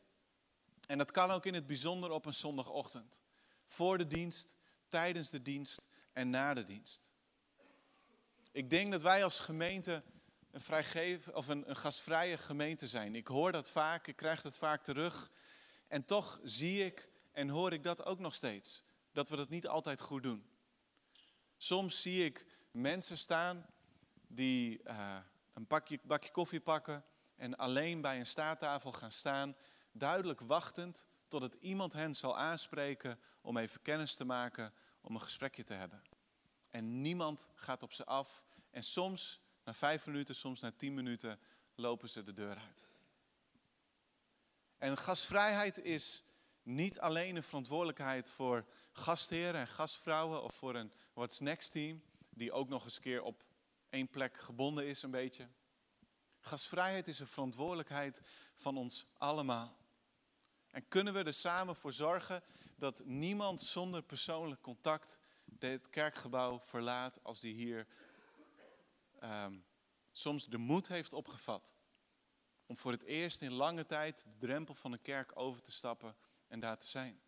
En 0.87 0.99
dat 0.99 1.11
kan 1.11 1.31
ook 1.31 1.47
in 1.47 1.55
het 1.55 1.67
bijzonder 1.67 2.11
op 2.11 2.27
een 2.27 2.35
zondagochtend. 2.35 3.23
Voor 3.67 3.99
de 3.99 4.07
dienst, 4.07 4.57
tijdens 4.89 5.31
de 5.31 5.43
dienst 5.43 5.89
en 6.13 6.31
na 6.31 6.55
de 6.55 6.65
dienst. 6.65 7.13
Ik 8.53 8.71
denk 8.71 8.93
dat 8.93 9.03
wij 9.03 9.25
als 9.25 9.41
gemeente 9.41 10.03
een, 10.51 10.61
vrijgeven, 10.61 11.35
of 11.35 11.49
een, 11.49 11.71
een 11.71 11.77
gastvrije 11.77 12.39
gemeente 12.39 12.87
zijn. 12.87 13.15
Ik 13.15 13.27
hoor 13.27 13.53
dat 13.53 13.71
vaak, 13.71 14.07
ik 14.07 14.17
krijg 14.17 14.43
dat 14.43 14.57
vaak 14.57 14.85
terug. 14.85 15.31
En 15.89 16.05
toch 16.05 16.41
zie 16.43 16.85
ik 16.85 17.09
en 17.33 17.49
hoor 17.49 17.73
ik 17.73 17.83
dat 17.83 18.05
ook 18.05 18.19
nog 18.19 18.35
steeds. 18.35 18.83
Dat 19.13 19.29
we 19.29 19.37
dat 19.37 19.49
niet 19.49 19.67
altijd 19.67 20.01
goed 20.01 20.23
doen. 20.23 20.47
Soms 21.57 22.03
zie 22.03 22.25
ik 22.25 22.47
mensen 22.71 23.19
staan 23.19 23.67
die 24.27 24.81
uh, 24.85 25.17
een 25.55 25.67
bakje 26.03 26.31
koffie 26.31 26.61
pakken 26.61 27.05
en 27.39 27.57
alleen 27.57 28.01
bij 28.01 28.19
een 28.19 28.27
staattafel 28.27 28.93
gaan 28.93 29.13
staan, 29.13 29.57
duidelijk 29.93 30.41
wachtend 30.41 31.09
totdat 31.29 31.55
iemand 31.55 31.93
hen 31.93 32.15
zal 32.15 32.39
aanspreken 32.39 33.21
om 33.41 33.57
even 33.57 33.83
kennis 33.83 34.15
te 34.15 34.25
maken, 34.25 34.73
om 35.01 35.15
een 35.15 35.21
gesprekje 35.21 35.65
te 35.65 35.75
hebben. 35.75 36.03
En 36.71 37.03
niemand 37.03 37.51
gaat 37.55 37.83
op 37.83 37.93
ze 37.93 38.05
af. 38.05 38.45
En 38.71 38.83
soms, 38.83 39.41
na 39.65 39.75
vijf 39.75 40.07
minuten, 40.07 40.35
soms 40.35 40.61
na 40.61 40.73
tien 40.77 40.95
minuten, 40.95 41.41
lopen 41.75 42.09
ze 42.09 42.23
de 42.23 42.33
deur 42.33 42.57
uit. 42.57 42.87
En 44.79 44.99
gastvrijheid 44.99 45.85
is 45.85 46.25
niet 46.63 47.01
alleen 47.01 47.37
een 47.37 47.43
verantwoordelijkheid 47.43 48.31
voor 48.31 48.65
gastheren 48.93 49.61
en 49.61 49.69
gastvrouwen 49.69 50.43
of 50.43 50.55
voor 50.55 50.75
een 50.75 50.93
What's 51.13 51.41
Next 51.41 51.73
team, 51.73 52.03
die 52.31 52.53
ook 52.53 52.69
nog 52.69 52.85
eens 52.85 52.99
keer 52.99 53.23
op 53.23 53.45
één 53.89 54.09
plek 54.09 54.37
gebonden 54.37 54.87
is 54.87 55.03
een 55.03 55.11
beetje. 55.11 55.49
Gasvrijheid 56.49 57.09
is 57.09 57.21
een 57.21 57.27
verantwoordelijkheid 57.27 58.23
van 58.55 58.77
ons 58.77 59.07
allemaal. 59.19 59.77
En 60.71 60.89
kunnen 60.89 61.13
we 61.13 61.23
er 61.23 61.35
samen 61.35 61.77
voor 61.77 61.93
zorgen 61.93 62.43
dat 62.77 63.03
niemand 63.05 63.61
zonder 63.61 64.03
persoonlijk 64.03 64.61
contact 64.61 65.19
dit 65.45 65.91
kerkgebouw 65.91 66.61
verlaat 66.65 67.25
als 67.25 67.41
die 67.41 67.55
hier 67.55 67.87
um, 69.23 69.65
soms 70.13 70.47
de 70.47 70.59
moed 70.59 70.89
heeft 70.89 71.13
opgevat 71.13 71.75
om 72.67 72.77
voor 72.77 72.93
het 72.93 73.05
eerst 73.05 73.43
in 73.43 73.53
lange 73.53 73.87
tijd 73.87 74.23
de 74.23 74.47
drempel 74.47 74.75
van 74.75 74.93
een 74.93 75.03
kerk 75.03 75.33
over 75.35 75.63
te 75.63 75.73
stappen 75.73 76.17
en 76.47 76.61
daar 76.61 76.79
te 76.79 76.87
zijn? 76.87 77.21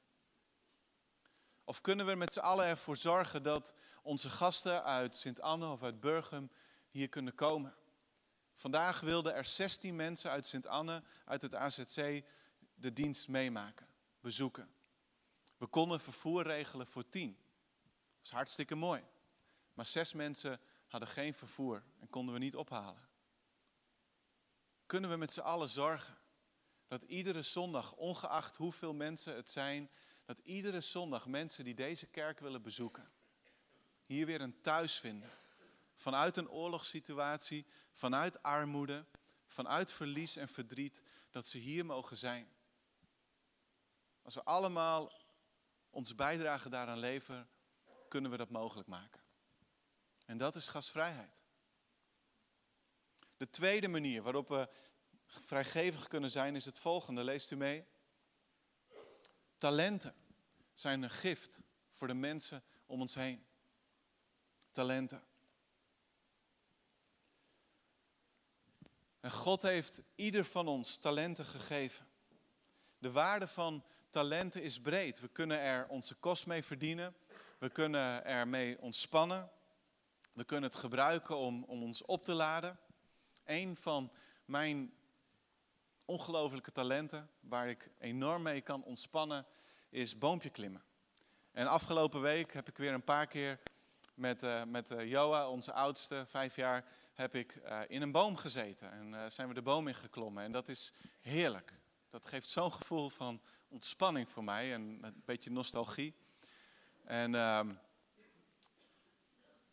Of 1.65 1.81
kunnen 1.81 2.07
we 2.07 2.15
met 2.15 2.33
z'n 2.33 2.39
allen 2.39 2.67
ervoor 2.67 2.97
zorgen 2.97 3.43
dat 3.43 3.75
onze 4.03 4.31
gasten 4.31 4.85
uit 4.85 5.15
Sint-Anne 5.15 5.67
of 5.67 5.83
uit 5.83 6.01
Burgum 6.01 6.51
hier 6.91 7.09
kunnen 7.09 7.35
komen? 7.35 7.75
Vandaag 8.61 9.01
wilden 9.01 9.35
er 9.35 9.45
16 9.45 9.97
mensen 9.97 10.31
uit 10.31 10.47
Sint-Anne, 10.47 11.03
uit 11.25 11.43
het 11.43 11.55
AZC, 11.55 12.25
de 12.75 12.93
dienst 12.93 13.29
meemaken, 13.29 13.87
bezoeken. 14.21 14.71
We 15.57 15.67
konden 15.67 16.01
vervoer 16.01 16.43
regelen 16.43 16.87
voor 16.87 17.09
10. 17.09 17.39
Dat 17.83 18.25
is 18.25 18.31
hartstikke 18.31 18.75
mooi. 18.75 19.05
Maar 19.75 19.87
zes 19.87 20.13
mensen 20.13 20.61
hadden 20.87 21.09
geen 21.09 21.35
vervoer 21.35 21.83
en 21.99 22.09
konden 22.09 22.35
we 22.35 22.41
niet 22.41 22.57
ophalen. 22.57 23.09
Kunnen 24.87 25.11
we 25.11 25.17
met 25.17 25.33
z'n 25.33 25.41
allen 25.41 25.69
zorgen 25.69 26.17
dat 26.87 27.03
iedere 27.03 27.43
zondag, 27.43 27.93
ongeacht 27.93 28.57
hoeveel 28.57 28.95
mensen 28.95 29.35
het 29.35 29.51
zijn, 29.51 29.91
dat 30.25 30.39
iedere 30.39 30.81
zondag 30.81 31.27
mensen 31.27 31.65
die 31.65 31.75
deze 31.75 32.07
kerk 32.07 32.41
willen 32.41 32.63
bezoeken, 32.63 33.11
hier 34.05 34.27
weer 34.27 34.41
een 34.41 34.61
thuis 34.61 34.99
vinden. 34.99 35.31
Vanuit 36.01 36.37
een 36.37 36.51
oorlogssituatie, 36.51 37.67
vanuit 37.93 38.43
armoede, 38.43 39.07
vanuit 39.47 39.93
verlies 39.93 40.37
en 40.37 40.49
verdriet, 40.49 41.03
dat 41.31 41.47
ze 41.47 41.59
hier 41.59 41.87
mogen 41.87 42.17
zijn. 42.17 42.53
Als 44.23 44.35
we 44.35 44.45
allemaal 44.45 45.23
onze 45.91 46.15
bijdrage 46.15 46.69
daaraan 46.69 46.99
leveren, 46.99 47.51
kunnen 48.09 48.31
we 48.31 48.37
dat 48.37 48.51
mogelijk 48.51 48.89
maken. 48.89 49.21
En 50.25 50.39
dat 50.39 50.57
is 50.57 50.69
gasvrijheid. 50.69 51.43
De 53.37 53.51
tweede 53.51 53.89
manier 53.89 54.23
waarop 54.23 54.49
we 54.49 54.69
vrijgevig 55.27 56.09
kunnen 56.09 56.31
zijn 56.31 56.57
is 56.57 56.65
het 56.65 56.79
volgende. 56.79 57.25
Leest 57.25 57.51
u 57.51 57.57
mee? 57.57 57.87
Talenten 59.59 60.15
zijn 60.73 61.03
een 61.03 61.11
gift 61.11 61.63
voor 61.93 62.07
de 62.07 62.15
mensen 62.15 62.65
om 62.87 63.01
ons 63.01 63.15
heen. 63.15 63.47
Talenten. 64.71 65.29
En 69.21 69.31
God 69.31 69.63
heeft 69.63 70.03
ieder 70.15 70.45
van 70.45 70.69
ons 70.69 70.97
talenten 70.97 71.45
gegeven. 71.45 72.07
De 72.99 73.11
waarde 73.11 73.47
van 73.47 73.85
talenten 74.11 74.63
is 74.63 74.81
breed. 74.81 75.21
We 75.21 75.29
kunnen 75.29 75.59
er 75.59 75.89
onze 75.89 76.15
kost 76.15 76.47
mee 76.47 76.65
verdienen. 76.65 77.17
We 77.59 77.71
kunnen 77.71 78.25
ermee 78.25 78.81
ontspannen. 78.81 79.51
We 80.33 80.45
kunnen 80.45 80.71
het 80.71 80.79
gebruiken 80.79 81.37
om, 81.37 81.65
om 81.65 81.83
ons 81.83 82.05
op 82.05 82.25
te 82.25 82.33
laden. 82.33 82.79
Een 83.45 83.77
van 83.77 84.13
mijn 84.45 84.95
ongelofelijke 86.05 86.73
talenten, 86.73 87.31
waar 87.41 87.69
ik 87.69 87.91
enorm 87.99 88.43
mee 88.43 88.61
kan 88.61 88.83
ontspannen, 88.85 89.47
is 89.91 90.19
boompje 90.19 90.51
klimmen. 90.51 90.83
En 91.53 91.67
afgelopen 91.67 92.21
week 92.21 92.53
heb 92.53 92.69
ik 92.69 92.77
weer 92.77 92.93
een 92.93 93.05
paar 93.05 93.27
keer 93.27 93.61
met, 94.15 94.43
uh, 94.43 94.65
met 94.65 94.91
uh, 94.91 95.11
Joa, 95.11 95.49
onze 95.49 95.73
oudste, 95.73 96.25
vijf 96.27 96.57
jaar, 96.57 96.85
heb 97.21 97.35
ik 97.35 97.61
uh, 97.65 97.81
in 97.89 98.03
een 98.03 98.13
boom 98.13 98.37
gezeten. 98.37 98.91
En 98.93 99.31
zijn 99.31 99.49
we 99.49 99.55
de 99.55 99.63
boom 99.63 99.89
ingeklommen. 99.89 100.45
En 100.45 100.53
dat 100.53 100.69
is 100.69 100.93
heerlijk. 101.21 101.79
Dat 102.11 102.27
geeft 102.27 102.49
zo'n 102.49 102.73
gevoel 102.73 103.09
van 103.09 103.41
ontspanning 103.69 104.31
voor 104.31 104.45
mij 104.45 104.73
en 104.73 104.99
een 105.03 105.23
beetje 105.25 105.51
nostalgie. 105.51 106.15
En, 107.05 107.35
ehm, 107.35 107.75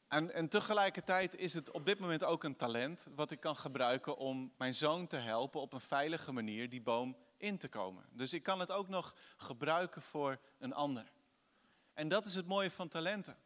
en, 0.08 0.34
en 0.34 0.50
tegelijkertijd 0.50 1.36
is 1.36 1.54
het 1.54 1.72
op 1.72 1.86
dit 1.86 2.00
moment 2.00 2.24
ook 2.24 2.44
een 2.44 2.56
talent 2.56 3.08
wat 3.16 3.32
ik 3.32 3.40
kan 3.40 3.56
gebruiken 3.56 4.18
om 4.18 4.54
mijn 4.58 4.74
zoon 4.74 5.08
te 5.08 5.18
helpen 5.18 5.62
op 5.62 5.74
een 5.74 5.82
veilige 5.82 6.32
manier 6.32 6.70
die 6.70 6.82
boom 6.82 7.18
in 7.38 7.58
te 7.58 7.68
komen. 7.68 8.06
Dus 8.12 8.34
ik 8.34 8.44
kan 8.44 8.60
het 8.60 8.72
ook 8.72 8.88
nog 8.88 9.16
gebruiken 9.38 10.02
voor 10.02 10.40
een 10.60 10.74
ander. 10.74 11.12
En 11.94 12.08
dat 12.08 12.26
is 12.26 12.36
het 12.36 12.48
mooie 12.48 12.72
van 12.72 12.88
talenten. 12.88 13.38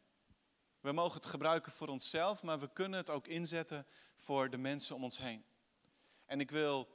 We 0.81 0.91
mogen 0.91 1.13
het 1.21 1.29
gebruiken 1.29 1.71
voor 1.71 1.87
onszelf, 1.87 2.43
maar 2.43 2.59
we 2.59 2.69
kunnen 2.73 2.99
het 2.99 3.09
ook 3.09 3.27
inzetten 3.27 3.87
voor 4.17 4.49
de 4.49 4.57
mensen 4.57 4.95
om 4.95 5.03
ons 5.03 5.17
heen. 5.17 5.45
En 6.25 6.39
ik 6.39 6.51
wil 6.51 6.87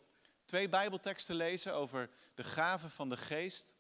twee 0.45 0.69
Bijbelteksten 0.69 1.35
lezen 1.35 1.75
over 1.75 2.11
de 2.35 2.45
gaven 2.45 2.91
van 2.91 3.09
de 3.09 3.17
geest. 3.17 3.75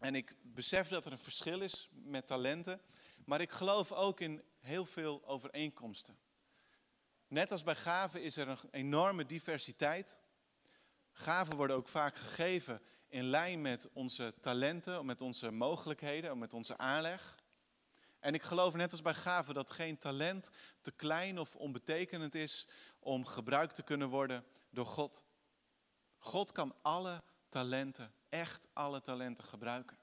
En 0.00 0.14
ik 0.14 0.36
besef 0.42 0.88
dat 0.88 1.06
er 1.06 1.12
een 1.12 1.18
verschil 1.18 1.60
is 1.60 1.88
met 1.92 2.26
talenten, 2.26 2.80
maar 3.24 3.40
ik 3.40 3.50
geloof 3.50 3.92
ook 3.92 4.20
in 4.20 4.42
heel 4.60 4.86
veel 4.86 5.26
overeenkomsten. 5.26 6.18
Net 7.28 7.52
als 7.52 7.62
bij 7.62 7.76
gaven 7.76 8.22
is 8.22 8.36
er 8.36 8.48
een 8.48 8.58
enorme 8.70 9.26
diversiteit. 9.26 10.22
Gaven 11.12 11.56
worden 11.56 11.76
ook 11.76 11.88
vaak 11.88 12.16
gegeven 12.16 12.82
in 13.08 13.24
lijn 13.24 13.60
met 13.60 13.88
onze 13.92 14.34
talenten, 14.40 15.06
met 15.06 15.22
onze 15.22 15.50
mogelijkheden, 15.50 16.38
met 16.38 16.54
onze 16.54 16.78
aanleg. 16.78 17.38
En 18.20 18.34
ik 18.34 18.42
geloof 18.42 18.74
net 18.74 18.90
als 18.90 19.02
bij 19.02 19.14
gaven 19.14 19.54
dat 19.54 19.70
geen 19.70 19.98
talent 19.98 20.50
te 20.80 20.90
klein 20.90 21.38
of 21.38 21.56
onbetekenend 21.56 22.34
is 22.34 22.68
om 22.98 23.24
gebruikt 23.24 23.74
te 23.74 23.82
kunnen 23.82 24.08
worden 24.08 24.44
door 24.70 24.86
God. 24.86 25.24
God 26.18 26.52
kan 26.52 26.74
alle 26.82 27.22
talenten, 27.48 28.14
echt 28.28 28.68
alle 28.72 29.00
talenten 29.00 29.44
gebruiken. 29.44 29.98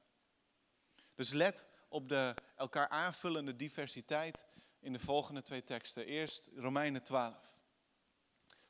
Dus 1.15 1.31
let 1.31 1.67
op 1.89 2.09
de 2.09 2.35
elkaar 2.55 2.87
aanvullende 2.87 3.55
diversiteit 3.55 4.45
in 4.79 4.93
de 4.93 4.99
volgende 4.99 5.41
twee 5.41 5.63
teksten. 5.63 6.05
Eerst 6.05 6.49
Romeinen 6.55 7.03
12. 7.03 7.55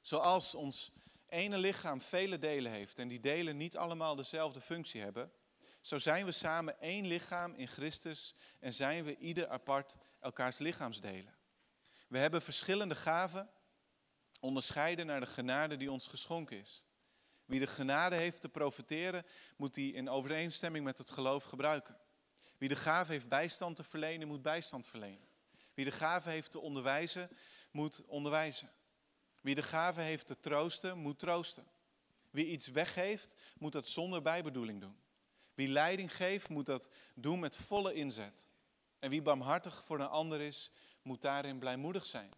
Zoals 0.01 0.55
ons 0.55 0.91
ene 1.27 1.57
lichaam 1.57 2.01
vele 2.01 2.37
delen 2.37 2.71
heeft 2.71 2.99
en 2.99 3.07
die 3.07 3.19
delen 3.19 3.57
niet 3.57 3.77
allemaal 3.77 4.15
dezelfde 4.15 4.61
functie 4.61 5.01
hebben, 5.01 5.31
zo 5.81 5.99
zijn 5.99 6.25
we 6.25 6.31
samen 6.31 6.79
één 6.79 7.05
lichaam 7.05 7.53
in 7.53 7.67
Christus 7.67 8.35
en 8.59 8.73
zijn 8.73 9.03
we 9.03 9.17
ieder 9.17 9.47
apart 9.47 9.97
elkaars 10.19 10.57
lichaamsdelen. 10.57 11.35
We 12.07 12.17
hebben 12.17 12.41
verschillende 12.41 12.95
gaven, 12.95 13.49
onderscheiden 14.39 15.05
naar 15.05 15.19
de 15.19 15.25
genade 15.25 15.77
die 15.77 15.91
ons 15.91 16.07
geschonken 16.07 16.59
is. 16.59 16.83
Wie 17.45 17.59
de 17.59 17.67
genade 17.67 18.15
heeft 18.15 18.41
te 18.41 18.49
profiteren, 18.49 19.25
moet 19.57 19.73
die 19.73 19.93
in 19.93 20.09
overeenstemming 20.09 20.85
met 20.85 20.97
het 20.97 21.09
geloof 21.09 21.43
gebruiken. 21.43 21.97
Wie 22.57 22.69
de 22.69 22.75
gave 22.75 23.11
heeft 23.11 23.27
bijstand 23.27 23.75
te 23.75 23.83
verlenen, 23.83 24.27
moet 24.27 24.41
bijstand 24.41 24.87
verlenen. 24.87 25.27
Wie 25.73 25.85
de 25.85 25.91
gave 25.91 26.29
heeft 26.29 26.51
te 26.51 26.59
onderwijzen, 26.59 27.29
moet 27.71 28.05
onderwijzen. 28.05 28.71
Wie 29.41 29.55
de 29.55 29.63
gave 29.63 30.01
heeft 30.01 30.27
te 30.27 30.39
troosten, 30.39 30.97
moet 30.97 31.19
troosten. 31.19 31.67
Wie 32.29 32.47
iets 32.47 32.67
weggeeft, 32.67 33.35
moet 33.57 33.71
dat 33.71 33.87
zonder 33.87 34.21
bijbedoeling 34.21 34.81
doen. 34.81 34.97
Wie 35.57 35.67
leiding 35.67 36.15
geeft, 36.15 36.49
moet 36.49 36.65
dat 36.65 36.89
doen 37.15 37.39
met 37.39 37.55
volle 37.55 37.93
inzet. 37.93 38.47
En 38.99 39.09
wie 39.09 39.21
barmhartig 39.21 39.83
voor 39.83 39.99
een 39.99 40.07
ander 40.07 40.41
is, 40.41 40.71
moet 41.01 41.21
daarin 41.21 41.59
blijmoedig 41.59 42.05
zijn. 42.05 42.33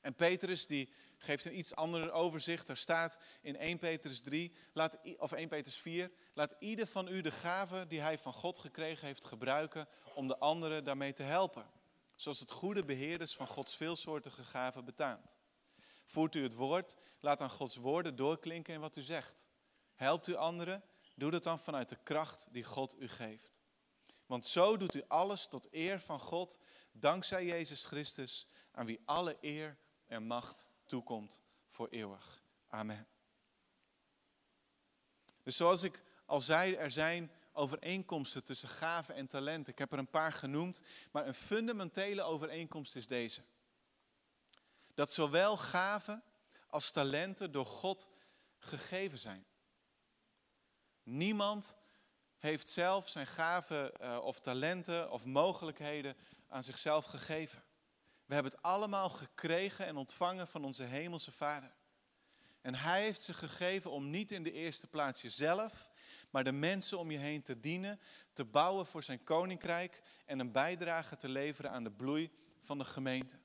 En 0.00 0.14
Petrus 0.14 0.66
die 0.66 0.92
geeft 1.18 1.44
een 1.44 1.58
iets 1.58 1.74
ander 1.74 2.12
overzicht. 2.12 2.66
Daar 2.66 2.76
staat 2.76 3.18
in 3.40 3.56
1 3.56 3.78
Petrus 3.78 4.20
3, 4.20 4.54
laat, 4.72 4.98
of 5.16 5.32
1 5.32 5.48
Petrus 5.48 5.76
4, 5.76 6.10
laat 6.34 6.54
ieder 6.58 6.86
van 6.86 7.08
u 7.08 7.20
de 7.20 7.30
gave 7.30 7.86
die 7.86 8.00
hij 8.00 8.18
van 8.18 8.32
God 8.32 8.58
gekregen 8.58 9.06
heeft 9.06 9.24
gebruiken 9.24 9.88
om 10.14 10.28
de 10.28 10.38
anderen 10.38 10.84
daarmee 10.84 11.12
te 11.12 11.22
helpen. 11.22 11.66
Zoals 12.14 12.40
het 12.40 12.50
goede 12.50 12.84
beheerders 12.84 13.36
van 13.36 13.46
Gods 13.46 13.76
veelsoortige 13.76 14.44
gaven 14.44 14.84
betaamt. 14.84 15.36
Voert 16.04 16.34
u 16.34 16.42
het 16.42 16.54
woord, 16.54 16.96
laat 17.20 17.38
dan 17.38 17.50
Gods 17.50 17.76
woorden 17.76 18.16
doorklinken 18.16 18.74
in 18.74 18.80
wat 18.80 18.96
u 18.96 19.02
zegt. 19.02 19.48
Helpt 19.94 20.26
u 20.26 20.34
anderen, 20.34 20.82
doe 21.14 21.30
dat 21.30 21.42
dan 21.42 21.58
vanuit 21.58 21.88
de 21.88 21.98
kracht 22.02 22.46
die 22.50 22.64
God 22.64 23.00
u 23.00 23.08
geeft. 23.08 23.60
Want 24.26 24.46
zo 24.46 24.76
doet 24.76 24.94
u 24.94 25.04
alles 25.08 25.46
tot 25.46 25.68
eer 25.70 26.00
van 26.00 26.20
God, 26.20 26.58
dankzij 26.92 27.44
Jezus 27.44 27.84
Christus, 27.84 28.46
aan 28.72 28.86
wie 28.86 29.00
alle 29.04 29.36
eer 29.40 29.76
en 30.06 30.22
macht 30.22 30.68
toekomt 30.86 31.42
voor 31.70 31.88
eeuwig. 31.88 32.42
Amen. 32.68 33.06
Dus 35.42 35.56
zoals 35.56 35.82
ik 35.82 36.02
al 36.24 36.40
zei, 36.40 36.74
er 36.74 36.90
zijn 36.90 37.32
overeenkomsten 37.52 38.44
tussen 38.44 38.68
gaven 38.68 39.14
en 39.14 39.26
talenten. 39.26 39.72
Ik 39.72 39.78
heb 39.78 39.92
er 39.92 39.98
een 39.98 40.10
paar 40.10 40.32
genoemd, 40.32 40.82
maar 41.10 41.26
een 41.26 41.34
fundamentele 41.34 42.22
overeenkomst 42.22 42.96
is 42.96 43.06
deze. 43.06 43.42
Dat 44.94 45.12
zowel 45.12 45.56
gaven 45.56 46.22
als 46.68 46.90
talenten 46.90 47.52
door 47.52 47.66
God 47.66 48.08
gegeven 48.58 49.18
zijn. 49.18 49.46
Niemand 51.02 51.76
heeft 52.38 52.68
zelf 52.68 53.08
zijn 53.08 53.26
gaven 53.26 53.92
uh, 54.00 54.18
of 54.22 54.40
talenten 54.40 55.10
of 55.10 55.24
mogelijkheden 55.24 56.16
aan 56.48 56.62
zichzelf 56.62 57.04
gegeven. 57.04 57.62
We 58.26 58.34
hebben 58.34 58.52
het 58.52 58.62
allemaal 58.62 59.08
gekregen 59.10 59.86
en 59.86 59.96
ontvangen 59.96 60.48
van 60.48 60.64
onze 60.64 60.82
hemelse 60.82 61.32
Vader. 61.32 61.72
En 62.60 62.74
Hij 62.74 63.02
heeft 63.02 63.22
ze 63.22 63.34
gegeven 63.34 63.90
om 63.90 64.10
niet 64.10 64.32
in 64.32 64.42
de 64.42 64.52
eerste 64.52 64.86
plaats 64.86 65.22
jezelf, 65.22 65.90
maar 66.30 66.44
de 66.44 66.52
mensen 66.52 66.98
om 66.98 67.10
je 67.10 67.18
heen 67.18 67.42
te 67.42 67.60
dienen, 67.60 68.00
te 68.32 68.44
bouwen 68.44 68.86
voor 68.86 69.02
zijn 69.02 69.24
koninkrijk 69.24 70.02
en 70.26 70.38
een 70.38 70.52
bijdrage 70.52 71.16
te 71.16 71.28
leveren 71.28 71.70
aan 71.70 71.84
de 71.84 71.90
bloei 71.90 72.30
van 72.60 72.78
de 72.78 72.84
gemeente. 72.84 73.38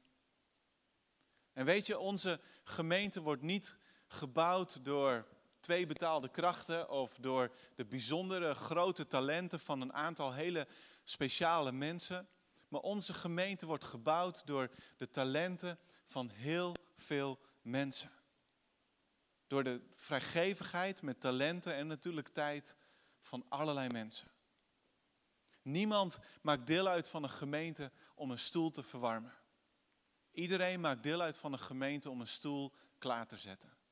En 1.54 1.66
weet 1.66 1.86
je, 1.86 2.00
onze 2.00 2.40
gemeente 2.64 3.22
wordt 3.22 3.42
niet 3.42 3.78
gebouwd 4.08 4.86
door 4.86 5.28
twee 5.66 5.86
betaalde 5.86 6.30
krachten 6.30 6.90
of 6.90 7.18
door 7.20 7.52
de 7.76 7.86
bijzondere 7.86 8.54
grote 8.54 9.08
talenten 9.08 9.60
van 9.60 9.82
een 9.82 9.94
aantal 9.94 10.34
hele 10.34 10.68
speciale 11.04 11.72
mensen. 11.72 12.28
Maar 12.68 12.82
onze 12.82 13.14
gemeente 13.14 13.66
wordt 13.66 13.84
gebouwd 13.84 14.46
door 14.46 14.70
de 14.98 15.10
talenten 15.10 15.80
van 16.06 16.30
heel 16.30 16.76
veel 16.98 17.40
mensen. 17.62 18.12
Door 19.48 19.64
de 19.64 19.82
vrijgevigheid 19.94 21.02
met 21.02 21.20
talenten 21.20 21.76
en 21.76 21.88
natuurlijk 21.88 22.28
tijd 22.28 22.76
van 23.20 23.46
allerlei 23.50 23.90
mensen. 23.90 24.32
Niemand 25.62 26.20
maakt 26.42 26.68
deel 26.68 26.88
uit 26.88 27.10
van 27.10 27.24
een 27.24 27.30
gemeente 27.30 27.92
om 28.16 28.32
een 28.32 28.40
stoel 28.40 28.72
te 28.72 28.84
verwarmen. 28.84 29.34
Iedereen 30.32 30.80
maakt 30.80 31.04
deel 31.04 31.22
uit 31.22 31.38
van 31.38 31.54
een 31.54 31.60
gemeente 31.60 32.10
om 32.10 32.22
een 32.22 32.28
stoel 32.28 32.74
klaar 32.98 33.28
te 33.28 33.38
zetten. 33.38 33.84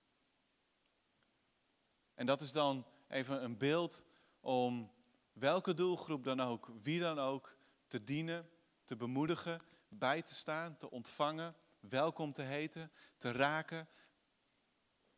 En 2.15 2.25
dat 2.25 2.41
is 2.41 2.51
dan 2.51 2.85
even 3.07 3.43
een 3.43 3.57
beeld 3.57 4.03
om 4.39 4.91
welke 5.33 5.73
doelgroep 5.73 6.23
dan 6.23 6.39
ook, 6.39 6.71
wie 6.81 6.99
dan 6.99 7.19
ook, 7.19 7.57
te 7.87 8.03
dienen, 8.03 8.49
te 8.85 8.95
bemoedigen, 8.95 9.61
bij 9.89 10.21
te 10.21 10.33
staan, 10.33 10.77
te 10.77 10.91
ontvangen, 10.91 11.55
welkom 11.79 12.33
te 12.33 12.41
heten, 12.41 12.91
te 13.17 13.31
raken. 13.31 13.87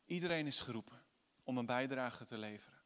Iedereen 0.06 0.48
is 0.48 0.62
geroepen 0.62 1.04
om 1.44 1.58
een 1.58 1.66
bijdrage 1.66 2.26
te 2.26 2.38
leveren. 2.38 2.80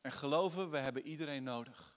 En 0.00 0.12
geloven, 0.12 0.70
we 0.70 0.78
hebben 0.78 1.02
iedereen 1.02 1.42
nodig. 1.42 1.96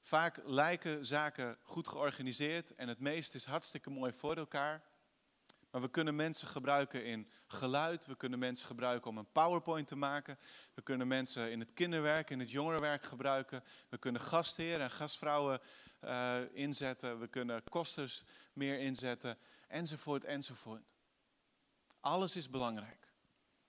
Vaak 0.00 0.40
lijken 0.44 1.06
zaken 1.06 1.58
goed 1.62 1.88
georganiseerd 1.88 2.74
en 2.74 2.88
het 2.88 3.00
meeste 3.00 3.36
is 3.36 3.44
hartstikke 3.44 3.90
mooi 3.90 4.12
voor 4.12 4.36
elkaar. 4.36 4.84
Maar 5.76 5.84
we 5.84 5.90
kunnen 5.90 6.16
mensen 6.16 6.48
gebruiken 6.48 7.04
in 7.04 7.28
geluid, 7.46 8.06
we 8.06 8.16
kunnen 8.16 8.38
mensen 8.38 8.66
gebruiken 8.66 9.10
om 9.10 9.18
een 9.18 9.32
PowerPoint 9.32 9.86
te 9.86 9.96
maken. 9.96 10.38
We 10.74 10.82
kunnen 10.82 11.08
mensen 11.08 11.50
in 11.50 11.60
het 11.60 11.72
kinderwerk, 11.72 12.30
in 12.30 12.40
het 12.40 12.50
jongerenwerk 12.50 13.02
gebruiken. 13.02 13.64
We 13.88 13.98
kunnen 13.98 14.20
gastheren 14.20 14.80
en 14.80 14.90
gastvrouwen 14.90 15.60
uh, 16.04 16.38
inzetten. 16.52 17.18
We 17.18 17.28
kunnen 17.28 17.64
kosters 17.64 18.24
meer 18.52 18.78
inzetten, 18.78 19.38
enzovoort, 19.68 20.24
enzovoort. 20.24 20.82
Alles 22.00 22.36
is 22.36 22.50
belangrijk. 22.50 23.12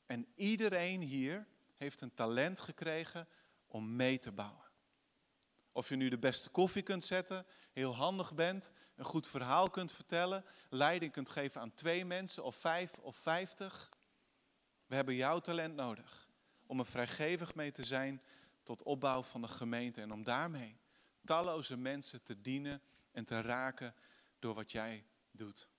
En 0.06 0.28
iedereen 0.36 1.02
hier 1.02 1.48
heeft 1.76 2.02
een 2.02 2.14
talent 2.14 2.60
gekregen 2.60 3.28
om 3.66 3.96
mee 3.96 4.20
te 4.20 4.32
bouwen. 4.32 4.67
Of 5.78 5.90
je 5.90 5.96
nu 5.96 6.10
de 6.10 6.18
beste 6.18 6.50
koffie 6.50 6.82
kunt 6.82 7.06
zetten, 7.06 7.46
heel 7.74 7.96
handig 7.96 8.34
bent, 8.34 8.72
een 8.96 9.06
goed 9.06 9.28
verhaal 9.28 9.70
kunt 9.70 9.92
vertellen, 9.92 10.46
leiding 10.70 11.12
kunt 11.12 11.30
geven 11.30 11.62
aan 11.62 11.74
twee 11.74 12.06
mensen 12.06 12.44
of 12.44 12.56
vijf 12.56 13.00
of 13.00 13.16
vijftig. 13.16 13.90
We 14.86 14.96
hebben 14.96 15.16
jouw 15.16 15.40
talent 15.40 15.76
nodig 15.76 16.30
om 16.66 16.80
er 16.80 16.86
vrijgevig 16.86 17.56
mee 17.56 17.72
te 17.72 17.86
zijn 17.86 18.22
tot 18.64 18.84
opbouw 18.84 19.24
van 19.24 19.42
de 19.42 19.48
gemeente 19.48 20.02
en 20.02 20.12
om 20.12 20.24
daarmee 20.24 20.78
talloze 21.26 21.78
mensen 21.78 22.24
te 22.24 22.42
dienen 22.42 22.82
en 23.12 23.26
te 23.26 23.42
raken 23.42 23.96
door 24.40 24.54
wat 24.54 24.72
jij 24.72 25.06
doet. 25.32 25.70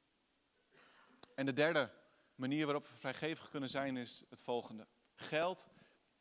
En 1.34 1.46
de 1.46 1.52
derde 1.52 1.90
manier 2.34 2.64
waarop 2.64 2.86
we 2.86 2.94
vrijgevig 2.94 3.50
kunnen 3.50 3.68
zijn 3.68 3.96
is 3.96 4.24
het 4.30 4.40
volgende. 4.40 4.86
Geld 5.14 5.68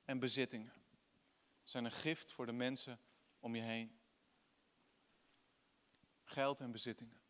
en 0.06 0.20
bezittingen 0.20 0.74
zijn 1.64 1.86
een 1.86 1.92
gift 1.92 2.32
voor 2.32 2.46
de 2.46 2.52
mensen 2.52 3.00
om 3.48 3.56
je 3.56 3.62
heen. 3.62 4.00
Geld 6.24 6.60
en 6.60 6.72
bezittingen. 6.72 7.22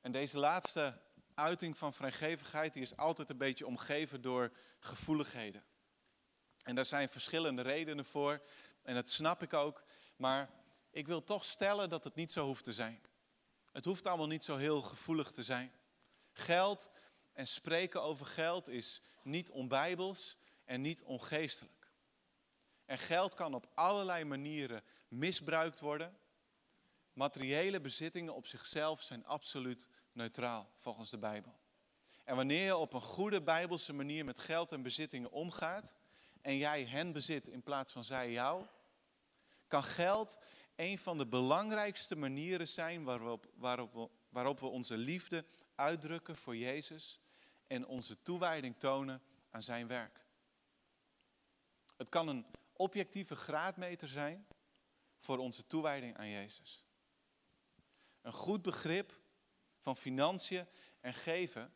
En 0.00 0.12
deze 0.12 0.38
laatste 0.38 1.02
uiting 1.34 1.78
van 1.78 1.92
vrijgevigheid 1.92 2.72
die 2.72 2.82
is 2.82 2.96
altijd 2.96 3.30
een 3.30 3.36
beetje 3.36 3.66
omgeven 3.66 4.22
door 4.22 4.56
gevoeligheden. 4.78 5.64
En 6.62 6.74
daar 6.74 6.84
zijn 6.84 7.08
verschillende 7.08 7.62
redenen 7.62 8.04
voor 8.04 8.42
en 8.82 8.94
dat 8.94 9.10
snap 9.10 9.42
ik 9.42 9.52
ook. 9.52 9.84
Maar 10.16 10.50
ik 10.90 11.06
wil 11.06 11.24
toch 11.24 11.44
stellen 11.44 11.88
dat 11.88 12.04
het 12.04 12.14
niet 12.14 12.32
zo 12.32 12.44
hoeft 12.44 12.64
te 12.64 12.72
zijn. 12.72 13.02
Het 13.72 13.84
hoeft 13.84 14.06
allemaal 14.06 14.26
niet 14.26 14.44
zo 14.44 14.56
heel 14.56 14.82
gevoelig 14.82 15.30
te 15.30 15.42
zijn. 15.42 15.72
Geld 16.32 16.90
en 17.32 17.46
spreken 17.46 18.02
over 18.02 18.26
geld 18.26 18.68
is 18.68 19.02
niet 19.22 19.50
onbijbels 19.50 20.36
en 20.64 20.80
niet 20.80 21.02
ongeestelijk. 21.02 21.92
En 22.84 22.98
geld 22.98 23.34
kan 23.34 23.54
op 23.54 23.70
allerlei 23.74 24.24
manieren 24.24 24.82
misbruikt 25.08 25.80
worden. 25.80 26.18
Materiële 27.12 27.80
bezittingen 27.80 28.34
op 28.34 28.46
zichzelf 28.46 29.02
zijn 29.02 29.26
absoluut 29.26 29.88
neutraal 30.12 30.70
volgens 30.76 31.10
de 31.10 31.18
Bijbel. 31.18 31.58
En 32.24 32.36
wanneer 32.36 32.64
je 32.64 32.76
op 32.76 32.92
een 32.92 33.00
goede 33.00 33.42
bijbelse 33.42 33.92
manier 33.92 34.24
met 34.24 34.38
geld 34.38 34.72
en 34.72 34.82
bezittingen 34.82 35.30
omgaat 35.30 35.96
en 36.40 36.56
jij 36.56 36.84
hen 36.84 37.12
bezit 37.12 37.48
in 37.48 37.62
plaats 37.62 37.92
van 37.92 38.04
zij 38.04 38.30
jou, 38.30 38.66
kan 39.66 39.82
geld 39.82 40.38
een 40.76 40.98
van 40.98 41.18
de 41.18 41.26
belangrijkste 41.26 42.16
manieren 42.16 42.68
zijn 42.68 43.04
waarop, 43.04 43.50
waarop, 43.54 44.10
waarop 44.28 44.60
we 44.60 44.66
onze 44.66 44.96
liefde 44.96 45.44
uitdrukken 45.80 46.36
voor 46.36 46.56
Jezus 46.56 47.20
en 47.66 47.86
onze 47.86 48.22
toewijding 48.22 48.76
tonen 48.78 49.22
aan 49.50 49.62
zijn 49.62 49.86
werk. 49.86 50.24
Het 51.96 52.08
kan 52.08 52.28
een 52.28 52.46
objectieve 52.72 53.34
graadmeter 53.34 54.08
zijn 54.08 54.46
voor 55.18 55.38
onze 55.38 55.66
toewijding 55.66 56.16
aan 56.16 56.28
Jezus. 56.28 56.84
Een 58.22 58.32
goed 58.32 58.62
begrip 58.62 59.20
van 59.78 59.96
financiën 59.96 60.66
en 61.00 61.14
geven 61.14 61.74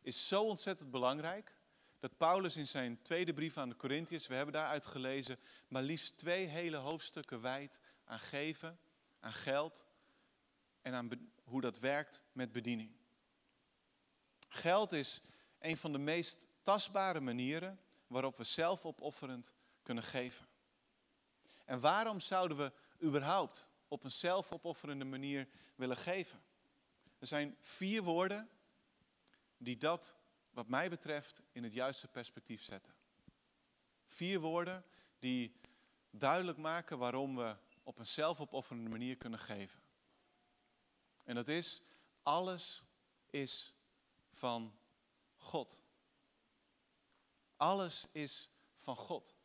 is 0.00 0.28
zo 0.28 0.42
ontzettend 0.42 0.90
belangrijk 0.90 1.58
dat 1.98 2.16
Paulus 2.16 2.56
in 2.56 2.66
zijn 2.66 3.02
tweede 3.02 3.32
brief 3.32 3.56
aan 3.56 3.68
de 3.68 3.76
Corinthiërs, 3.76 4.26
we 4.26 4.34
hebben 4.34 4.54
daaruit 4.54 4.86
gelezen, 4.86 5.38
maar 5.68 5.82
liefst 5.82 6.16
twee 6.16 6.46
hele 6.46 6.76
hoofdstukken 6.76 7.40
wijdt 7.40 7.80
aan 8.04 8.18
geven, 8.18 8.78
aan 9.20 9.32
geld 9.32 9.84
en 10.82 10.94
aan 10.94 11.30
hoe 11.44 11.60
dat 11.60 11.78
werkt 11.78 12.24
met 12.32 12.52
bediening. 12.52 12.99
Geld 14.52 14.92
is 14.92 15.20
een 15.58 15.76
van 15.76 15.92
de 15.92 15.98
meest 15.98 16.46
tastbare 16.62 17.20
manieren 17.20 17.80
waarop 18.06 18.36
we 18.36 18.44
zelfopofferend 18.44 19.54
kunnen 19.82 20.04
geven. 20.04 20.46
En 21.64 21.80
waarom 21.80 22.20
zouden 22.20 22.56
we 22.56 22.72
überhaupt 23.02 23.70
op 23.88 24.04
een 24.04 24.12
zelfopofferende 24.12 25.04
manier 25.04 25.48
willen 25.74 25.96
geven? 25.96 26.42
Er 27.18 27.26
zijn 27.26 27.56
vier 27.60 28.02
woorden 28.02 28.50
die 29.56 29.76
dat, 29.76 30.16
wat 30.50 30.68
mij 30.68 30.90
betreft, 30.90 31.42
in 31.52 31.64
het 31.64 31.72
juiste 31.72 32.08
perspectief 32.08 32.62
zetten. 32.62 32.94
Vier 34.06 34.40
woorden 34.40 34.84
die 35.18 35.56
duidelijk 36.10 36.58
maken 36.58 36.98
waarom 36.98 37.36
we 37.36 37.56
op 37.82 37.98
een 37.98 38.06
zelfopofferende 38.06 38.90
manier 38.90 39.16
kunnen 39.16 39.38
geven. 39.38 39.80
En 41.24 41.34
dat 41.34 41.48
is, 41.48 41.82
alles 42.22 42.82
is 43.26 43.74
van 44.40 44.78
God. 45.36 45.82
Alles 47.56 48.06
is 48.12 48.48
van 48.76 48.96
God. 48.96 49.36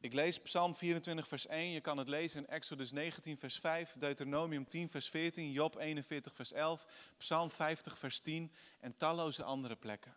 Ik 0.00 0.12
lees 0.12 0.40
Psalm 0.40 0.74
24, 0.74 1.28
vers 1.28 1.46
1. 1.46 1.70
Je 1.70 1.80
kan 1.80 1.98
het 1.98 2.08
lezen 2.08 2.40
in 2.40 2.46
Exodus 2.46 2.92
19, 2.92 3.38
vers 3.38 3.58
5, 3.58 3.92
Deuteronomium 3.92 4.66
10, 4.66 4.88
vers 4.88 5.08
14, 5.08 5.50
Job 5.50 5.76
41, 5.76 6.34
vers 6.34 6.52
11, 6.52 6.86
Psalm 7.16 7.50
50, 7.50 7.98
vers 7.98 8.20
10 8.20 8.52
en 8.80 8.96
talloze 8.96 9.44
andere 9.44 9.76
plekken. 9.76 10.16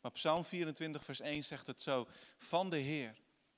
Maar 0.00 0.10
Psalm 0.10 0.44
24, 0.44 1.04
vers 1.04 1.20
1 1.20 1.44
zegt 1.44 1.66
het 1.66 1.82
zo. 1.82 2.08
Van 2.38 2.70
de 2.70 2.78
Heer 2.78 3.16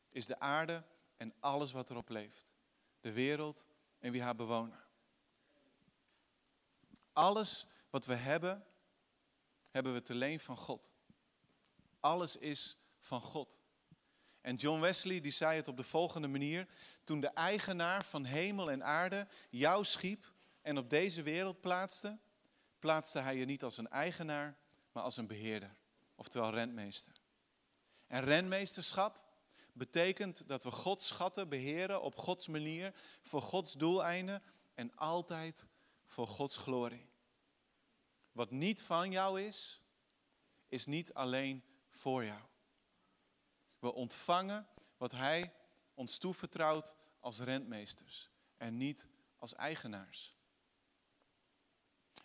is 0.09 0.27
de 0.27 0.41
aarde 0.41 0.85
en 1.17 1.35
alles 1.41 1.73
wat 1.73 1.91
erop 1.91 2.09
leeft. 2.09 2.53
De 3.01 3.13
wereld 3.13 3.67
en 3.99 4.13
wie 4.13 4.23
haar 4.23 4.37
bewonen. 4.37 4.81
Alles 7.13 7.67
wat 7.93 8.07
we 8.07 8.15
hebben, 8.15 8.65
hebben 9.71 9.93
we 9.93 10.03
te 10.03 10.15
leen 10.15 10.41
van 10.41 10.57
God. 10.57 10.93
Alles 12.01 12.37
is 12.37 12.77
van 13.01 13.21
God. 13.21 13.61
En 14.41 14.55
John 14.55 14.81
Wesley 14.81 15.21
die 15.21 15.33
zei 15.33 15.57
het 15.57 15.69
op 15.69 15.77
de 15.77 15.83
volgende 15.83 16.29
manier. 16.29 16.69
Toen 17.05 17.21
de 17.21 17.29
eigenaar 17.29 18.05
van 18.05 18.25
hemel 18.25 18.71
en 18.71 18.85
aarde 18.85 19.29
jou 19.51 19.85
schiep 19.85 20.33
en 20.63 20.79
op 20.79 20.91
deze 20.91 21.23
wereld 21.23 21.61
plaatste, 21.61 22.19
plaatste 22.79 23.19
hij 23.19 23.37
je 23.37 23.45
niet 23.45 23.63
als 23.63 23.79
een 23.79 23.89
eigenaar, 23.89 24.57
maar 24.93 25.03
als 25.03 25.17
een 25.17 25.27
beheerder. 25.27 25.75
Oftewel 26.15 26.51
rentmeester. 26.51 27.13
En 28.07 28.25
rentmeesterschap 28.25 29.21
betekent 29.73 30.49
dat 30.49 30.65
we 30.65 30.71
Gods 30.71 31.07
schatten 31.07 31.49
beheren 31.49 32.03
op 32.03 32.17
Gods 32.17 32.47
manier, 32.47 32.95
voor 33.23 33.43
Gods 33.43 33.73
doeleinden 33.73 34.43
en 34.75 34.97
altijd 34.97 35.67
voor 36.07 36.27
Gods 36.27 36.57
glorie. 36.57 37.12
Wat 38.33 38.51
niet 38.51 38.83
van 38.83 39.11
jou 39.11 39.43
is, 39.43 39.81
is 40.69 40.87
niet 40.87 41.15
alleen 41.15 41.65
voor 41.91 42.25
jou. 42.25 42.41
We 43.79 43.95
ontvangen 43.95 44.67
wat 44.97 45.13
Hij 45.13 45.55
ons 45.95 46.19
toevertrouwt 46.19 46.95
als 47.21 47.41
rentmeesters 47.41 48.31
en 48.57 48.77
niet 48.77 49.09
als 49.39 49.55
eigenaars. 49.55 50.37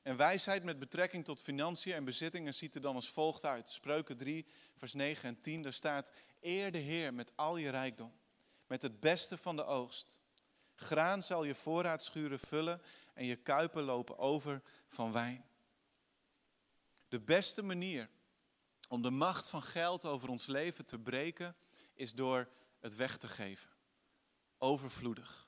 En 0.01 0.17
wijsheid 0.17 0.63
met 0.63 0.79
betrekking 0.79 1.25
tot 1.25 1.41
financiën 1.41 1.93
en 1.93 2.03
bezittingen 2.03 2.53
ziet 2.53 2.75
er 2.75 2.81
dan 2.81 2.95
als 2.95 3.09
volgt 3.09 3.45
uit. 3.45 3.69
Spreuken 3.69 4.17
3, 4.17 4.47
vers 4.75 4.93
9 4.93 5.29
en 5.29 5.41
10, 5.41 5.61
daar 5.61 5.73
staat, 5.73 6.11
eer 6.41 6.71
de 6.71 6.77
Heer 6.77 7.13
met 7.13 7.31
al 7.35 7.57
je 7.57 7.69
rijkdom, 7.69 8.13
met 8.67 8.81
het 8.81 8.99
beste 8.99 9.37
van 9.37 9.55
de 9.55 9.65
oogst. 9.65 10.21
Graan 10.75 11.23
zal 11.23 11.43
je 11.43 11.55
voorraadschuren 11.55 12.39
vullen 12.39 12.81
en 13.13 13.25
je 13.25 13.35
kuipen 13.35 13.83
lopen 13.83 14.17
over 14.17 14.61
van 14.87 15.11
wijn. 15.11 15.45
De 17.07 17.19
beste 17.19 17.61
manier 17.61 18.09
om 18.87 19.01
de 19.01 19.09
macht 19.09 19.49
van 19.49 19.63
geld 19.63 20.05
over 20.05 20.29
ons 20.29 20.45
leven 20.45 20.85
te 20.85 20.99
breken, 20.99 21.55
is 21.93 22.13
door 22.13 22.49
het 22.79 22.95
weg 22.95 23.17
te 23.17 23.27
geven. 23.27 23.69
Overvloedig. 24.57 25.47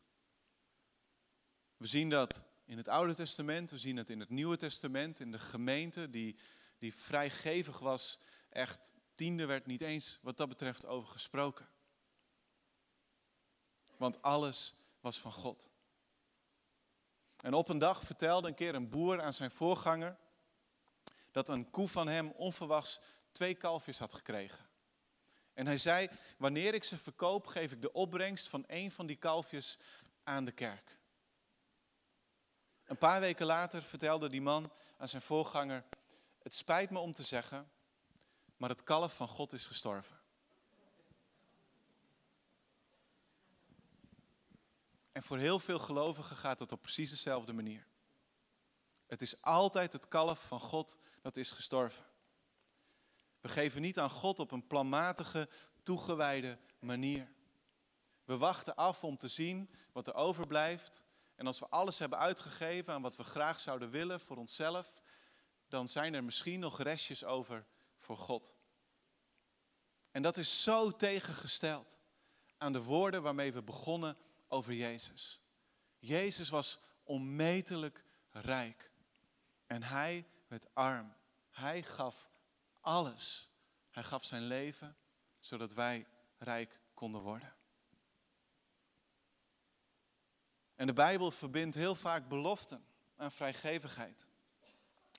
We 1.78 1.88
zien 1.88 2.10
dat 2.10 2.43
in 2.65 2.78
het 2.78 2.88
Oude 2.88 3.13
Testament, 3.13 3.72
we 3.72 3.78
zien 3.78 3.98
het 3.98 4.10
in 4.10 4.19
het 4.19 4.30
Nieuwe 4.30 4.58
Testament, 4.58 5.19
in 5.19 5.32
de 5.32 5.39
gemeente 5.39 6.10
die, 6.10 6.39
die 6.78 6.95
vrijgevig 6.95 7.80
was. 7.80 8.19
Echt, 8.50 8.93
tiende 9.15 9.45
werd 9.45 9.65
niet 9.65 9.82
eens 9.82 10.19
wat 10.22 10.38
dat 10.38 10.50
betreft 10.50 10.86
over 10.86 11.10
gesproken. 11.10 11.69
Want 13.98 14.22
alles 14.22 14.76
was 15.00 15.19
van 15.19 15.32
God. 15.32 15.69
En 17.38 17.54
op 17.54 17.69
een 17.69 17.78
dag 17.78 18.04
vertelde 18.04 18.48
een 18.48 18.56
keer 18.56 18.76
een 18.76 18.89
boer 18.89 19.22
aan 19.22 19.34
zijn 19.34 19.52
voorganger 19.52 20.17
dat 21.45 21.49
een 21.56 21.69
koe 21.69 21.88
van 21.88 22.08
hem 22.08 22.32
onverwachts 22.32 22.99
twee 23.32 23.56
kalfjes 23.56 23.99
had 23.99 24.13
gekregen. 24.13 24.69
En 25.54 25.65
hij 25.65 25.78
zei, 25.78 26.10
wanneer 26.38 26.73
ik 26.73 26.84
ze 26.84 26.97
verkoop, 26.97 27.47
geef 27.47 27.71
ik 27.71 27.82
de 27.82 27.91
opbrengst 27.91 28.47
van 28.47 28.63
een 28.67 28.91
van 28.91 29.06
die 29.06 29.15
kalfjes 29.15 29.78
aan 30.23 30.45
de 30.45 30.52
kerk. 30.52 30.97
Een 32.86 32.97
paar 32.97 33.19
weken 33.19 33.45
later 33.45 33.82
vertelde 33.82 34.30
die 34.30 34.41
man 34.41 34.71
aan 34.97 35.08
zijn 35.08 35.21
voorganger, 35.21 35.84
het 36.41 36.56
spijt 36.56 36.89
me 36.89 36.99
om 36.99 37.13
te 37.13 37.23
zeggen, 37.23 37.71
maar 38.58 38.69
het 38.69 38.84
kalf 38.84 39.15
van 39.15 39.28
God 39.28 39.54
is 39.54 39.67
gestorven. 39.67 40.17
En 45.12 45.23
voor 45.23 45.38
heel 45.38 45.60
veel 45.60 45.80
gelovigen 45.80 46.36
gaat 46.36 46.60
het 46.60 46.71
op 46.71 46.82
precies 46.82 47.10
dezelfde 47.10 47.54
manier. 47.54 47.88
Het 49.10 49.22
is 49.22 49.41
altijd 49.41 49.93
het 49.93 50.08
kalf 50.08 50.48
van 50.48 50.60
God 50.60 50.98
dat 51.22 51.38
is 51.38 51.52
gestorven. 51.52 52.06
We 53.41 53.48
geven 53.48 53.82
niet 53.82 54.00
aan 54.00 54.10
God 54.10 54.39
op 54.39 54.52
een 54.52 54.67
planmatige, 54.67 55.50
toegewijde 55.84 56.58
manier. 56.80 57.32
We 58.24 58.38
wachten 58.38 58.76
af 58.76 59.04
om 59.04 59.17
te 59.17 59.28
zien 59.28 59.69
wat 59.91 60.08
er 60.08 60.13
overblijft. 60.13 61.08
En 61.36 61.48
als 61.48 61.60
we 61.60 61.69
alles 61.69 62.00
hebben 62.00 62.19
uitgegeven 62.19 62.93
aan 62.93 63.02
wat 63.02 63.15
we 63.15 63.24
graag 63.24 63.60
zouden 63.60 63.89
willen 63.89 64.19
voor 64.19 64.38
onszelf, 64.38 65.02
dan 65.67 65.88
zijn 65.88 66.13
er 66.13 66.24
misschien 66.24 66.60
nog 66.60 66.82
restjes 66.82 67.24
over 67.24 67.65
voor 67.98 68.17
God. 68.17 68.56
En 70.12 70.22
dat 70.22 70.38
is 70.38 70.63
zo 70.63 70.91
tegengesteld 70.91 71.98
aan 72.58 72.74
de 72.74 72.84
woorden 72.84 73.22
waarmee 73.22 73.54
we 73.54 73.62
begonnen 73.62 74.17
over 74.48 74.74
Jezus. 74.74 75.41
Jezus 76.00 76.50
was 76.50 76.80
onmetelijk 77.04 78.04
rijk. 78.30 78.88
En 79.69 79.84
hij 79.84 80.27
werd 80.47 80.75
arm. 80.75 81.15
Hij 81.49 81.84
gaf 81.84 82.29
alles. 82.79 83.49
Hij 83.89 84.03
gaf 84.03 84.23
zijn 84.23 84.43
leven 84.43 84.97
zodat 85.39 85.73
wij 85.73 86.08
rijk 86.38 86.79
konden 86.93 87.21
worden. 87.21 87.55
En 90.75 90.88
de 90.88 90.93
Bijbel 90.93 91.32
verbindt 91.32 91.75
heel 91.75 91.95
vaak 91.95 92.27
beloften 92.27 92.86
aan 93.15 93.32
vrijgevigheid. 93.32 94.27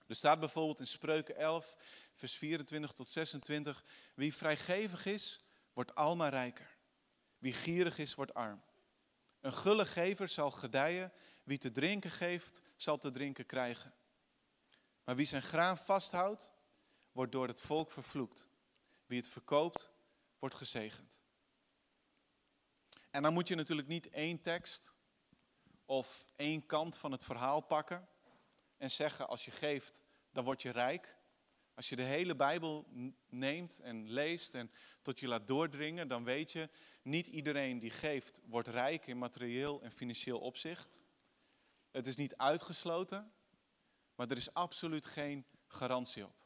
Er 0.06 0.14
staat 0.14 0.40
bijvoorbeeld 0.40 0.80
in 0.80 0.86
Spreuken 0.86 1.36
11, 1.36 1.76
vers 2.14 2.34
24 2.36 2.92
tot 2.92 3.08
26, 3.08 3.84
wie 4.14 4.34
vrijgevig 4.34 5.06
is, 5.06 5.38
wordt 5.72 5.94
almaar 5.94 6.30
rijker. 6.30 6.76
Wie 7.38 7.52
gierig 7.52 7.98
is, 7.98 8.14
wordt 8.14 8.34
arm. 8.34 8.62
Een 9.40 9.52
gulle 9.52 9.86
gever 9.86 10.28
zal 10.28 10.50
gedijen, 10.50 11.12
wie 11.42 11.58
te 11.58 11.70
drinken 11.70 12.10
geeft, 12.10 12.62
zal 12.76 12.98
te 12.98 13.10
drinken 13.10 13.46
krijgen. 13.46 13.94
Maar 15.04 15.16
wie 15.16 15.26
zijn 15.26 15.42
graan 15.42 15.78
vasthoudt, 15.78 16.52
wordt 17.12 17.32
door 17.32 17.46
het 17.46 17.60
volk 17.60 17.90
vervloekt. 17.90 18.48
Wie 19.06 19.18
het 19.18 19.28
verkoopt, 19.28 19.90
wordt 20.38 20.54
gezegend. 20.54 21.20
En 23.10 23.22
dan 23.22 23.32
moet 23.32 23.48
je 23.48 23.54
natuurlijk 23.54 23.88
niet 23.88 24.08
één 24.10 24.40
tekst 24.40 24.94
of 25.84 26.24
één 26.36 26.66
kant 26.66 26.98
van 26.98 27.12
het 27.12 27.24
verhaal 27.24 27.60
pakken 27.60 28.08
en 28.76 28.90
zeggen 28.90 29.28
als 29.28 29.44
je 29.44 29.50
geeft, 29.50 30.02
dan 30.32 30.44
word 30.44 30.62
je 30.62 30.70
rijk. 30.70 31.18
Als 31.74 31.88
je 31.88 31.96
de 31.96 32.02
hele 32.02 32.36
Bijbel 32.36 32.86
neemt 33.28 33.78
en 33.78 34.08
leest 34.08 34.54
en 34.54 34.70
tot 35.02 35.20
je 35.20 35.28
laat 35.28 35.46
doordringen, 35.46 36.08
dan 36.08 36.24
weet 36.24 36.52
je, 36.52 36.68
niet 37.02 37.26
iedereen 37.26 37.78
die 37.78 37.90
geeft 37.90 38.40
wordt 38.44 38.68
rijk 38.68 39.06
in 39.06 39.18
materieel 39.18 39.82
en 39.82 39.92
financieel 39.92 40.38
opzicht. 40.38 41.02
Het 41.90 42.06
is 42.06 42.16
niet 42.16 42.36
uitgesloten, 42.36 43.32
maar 44.20 44.30
er 44.30 44.36
is 44.36 44.54
absoluut 44.54 45.06
geen 45.06 45.46
garantie 45.66 46.24
op. 46.24 46.44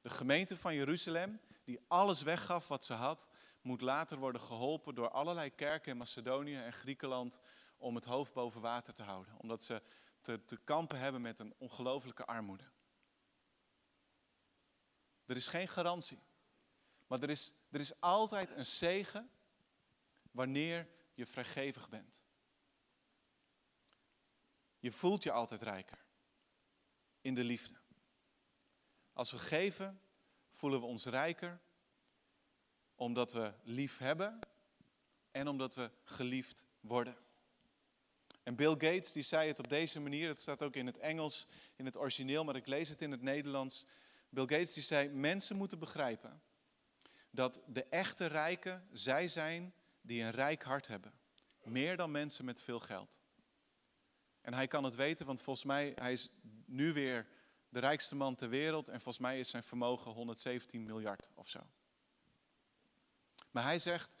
De 0.00 0.08
gemeente 0.08 0.56
van 0.56 0.74
Jeruzalem, 0.74 1.40
die 1.64 1.80
alles 1.88 2.22
weggaf 2.22 2.68
wat 2.68 2.84
ze 2.84 2.92
had, 2.92 3.28
moet 3.60 3.80
later 3.80 4.18
worden 4.18 4.40
geholpen 4.40 4.94
door 4.94 5.10
allerlei 5.10 5.54
kerken 5.54 5.92
in 5.92 5.98
Macedonië 5.98 6.56
en 6.56 6.72
Griekenland 6.72 7.40
om 7.76 7.94
het 7.94 8.04
hoofd 8.04 8.32
boven 8.32 8.60
water 8.60 8.94
te 8.94 9.02
houden. 9.02 9.38
Omdat 9.38 9.64
ze 9.64 9.82
te, 10.20 10.44
te 10.44 10.56
kampen 10.56 10.98
hebben 10.98 11.20
met 11.20 11.38
een 11.38 11.54
ongelofelijke 11.58 12.24
armoede. 12.24 12.70
Er 15.26 15.36
is 15.36 15.46
geen 15.46 15.68
garantie. 15.68 16.22
Maar 17.06 17.22
er 17.22 17.30
is, 17.30 17.52
er 17.70 17.80
is 17.80 18.00
altijd 18.00 18.50
een 18.50 18.66
zegen 18.66 19.30
wanneer 20.30 20.88
je 21.14 21.26
vrijgevig 21.26 21.88
bent. 21.88 22.22
Je 24.78 24.92
voelt 24.92 25.22
je 25.22 25.32
altijd 25.32 25.62
rijker 25.62 26.03
in 27.24 27.34
de 27.34 27.44
liefde. 27.44 27.74
Als 29.12 29.30
we 29.30 29.38
geven, 29.38 30.00
voelen 30.50 30.80
we 30.80 30.86
ons 30.86 31.04
rijker 31.04 31.60
omdat 32.94 33.32
we 33.32 33.52
lief 33.62 33.98
hebben 33.98 34.38
en 35.30 35.48
omdat 35.48 35.74
we 35.74 35.90
geliefd 36.02 36.64
worden. 36.80 37.16
En 38.42 38.56
Bill 38.56 38.70
Gates 38.70 39.12
die 39.12 39.22
zei 39.22 39.48
het 39.48 39.58
op 39.58 39.68
deze 39.68 40.00
manier, 40.00 40.28
het 40.28 40.38
staat 40.38 40.62
ook 40.62 40.76
in 40.76 40.86
het 40.86 40.98
Engels, 40.98 41.46
in 41.76 41.84
het 41.84 41.96
origineel, 41.96 42.44
maar 42.44 42.56
ik 42.56 42.66
lees 42.66 42.88
het 42.88 43.02
in 43.02 43.10
het 43.10 43.22
Nederlands. 43.22 43.86
Bill 44.28 44.46
Gates 44.46 44.72
die 44.72 44.82
zei, 44.82 45.08
mensen 45.08 45.56
moeten 45.56 45.78
begrijpen 45.78 46.42
dat 47.30 47.62
de 47.66 47.84
echte 47.84 48.26
rijken 48.26 48.88
zij 48.92 49.28
zijn 49.28 49.74
die 50.00 50.22
een 50.22 50.30
rijk 50.30 50.62
hart 50.62 50.86
hebben. 50.86 51.12
Meer 51.62 51.96
dan 51.96 52.10
mensen 52.10 52.44
met 52.44 52.62
veel 52.62 52.80
geld. 52.80 53.20
En 54.40 54.54
hij 54.54 54.66
kan 54.66 54.84
het 54.84 54.94
weten, 54.94 55.26
want 55.26 55.42
volgens 55.42 55.66
mij, 55.66 55.92
hij 55.94 56.12
is 56.12 56.28
nu 56.66 56.92
weer 56.92 57.26
de 57.68 57.78
rijkste 57.78 58.14
man 58.14 58.34
ter 58.34 58.48
wereld 58.48 58.88
en 58.88 59.00
volgens 59.00 59.18
mij 59.18 59.38
is 59.38 59.50
zijn 59.50 59.62
vermogen 59.62 60.10
117 60.10 60.84
miljard 60.84 61.30
of 61.34 61.48
zo. 61.48 61.70
Maar 63.50 63.62
hij 63.62 63.78
zegt, 63.78 64.16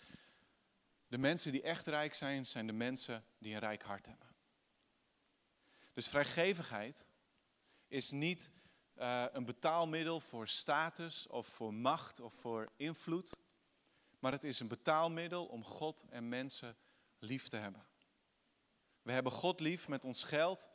de 1.06 1.18
mensen 1.18 1.52
die 1.52 1.62
echt 1.62 1.86
rijk 1.86 2.14
zijn, 2.14 2.46
zijn 2.46 2.66
de 2.66 2.72
mensen 2.72 3.24
die 3.38 3.54
een 3.54 3.60
rijk 3.60 3.82
hart 3.82 4.06
hebben. 4.06 4.28
Dus 5.92 6.08
vrijgevigheid 6.08 7.06
is 7.88 8.10
niet 8.10 8.50
uh, 8.96 9.24
een 9.32 9.44
betaalmiddel 9.44 10.20
voor 10.20 10.48
status 10.48 11.26
of 11.26 11.46
voor 11.46 11.74
macht 11.74 12.20
of 12.20 12.34
voor 12.34 12.72
invloed, 12.76 13.36
maar 14.18 14.32
het 14.32 14.44
is 14.44 14.60
een 14.60 14.68
betaalmiddel 14.68 15.46
om 15.46 15.64
God 15.64 16.04
en 16.10 16.28
mensen 16.28 16.76
lief 17.18 17.48
te 17.48 17.56
hebben. 17.56 17.86
We 19.02 19.12
hebben 19.12 19.32
God 19.32 19.60
lief 19.60 19.88
met 19.88 20.04
ons 20.04 20.24
geld 20.24 20.70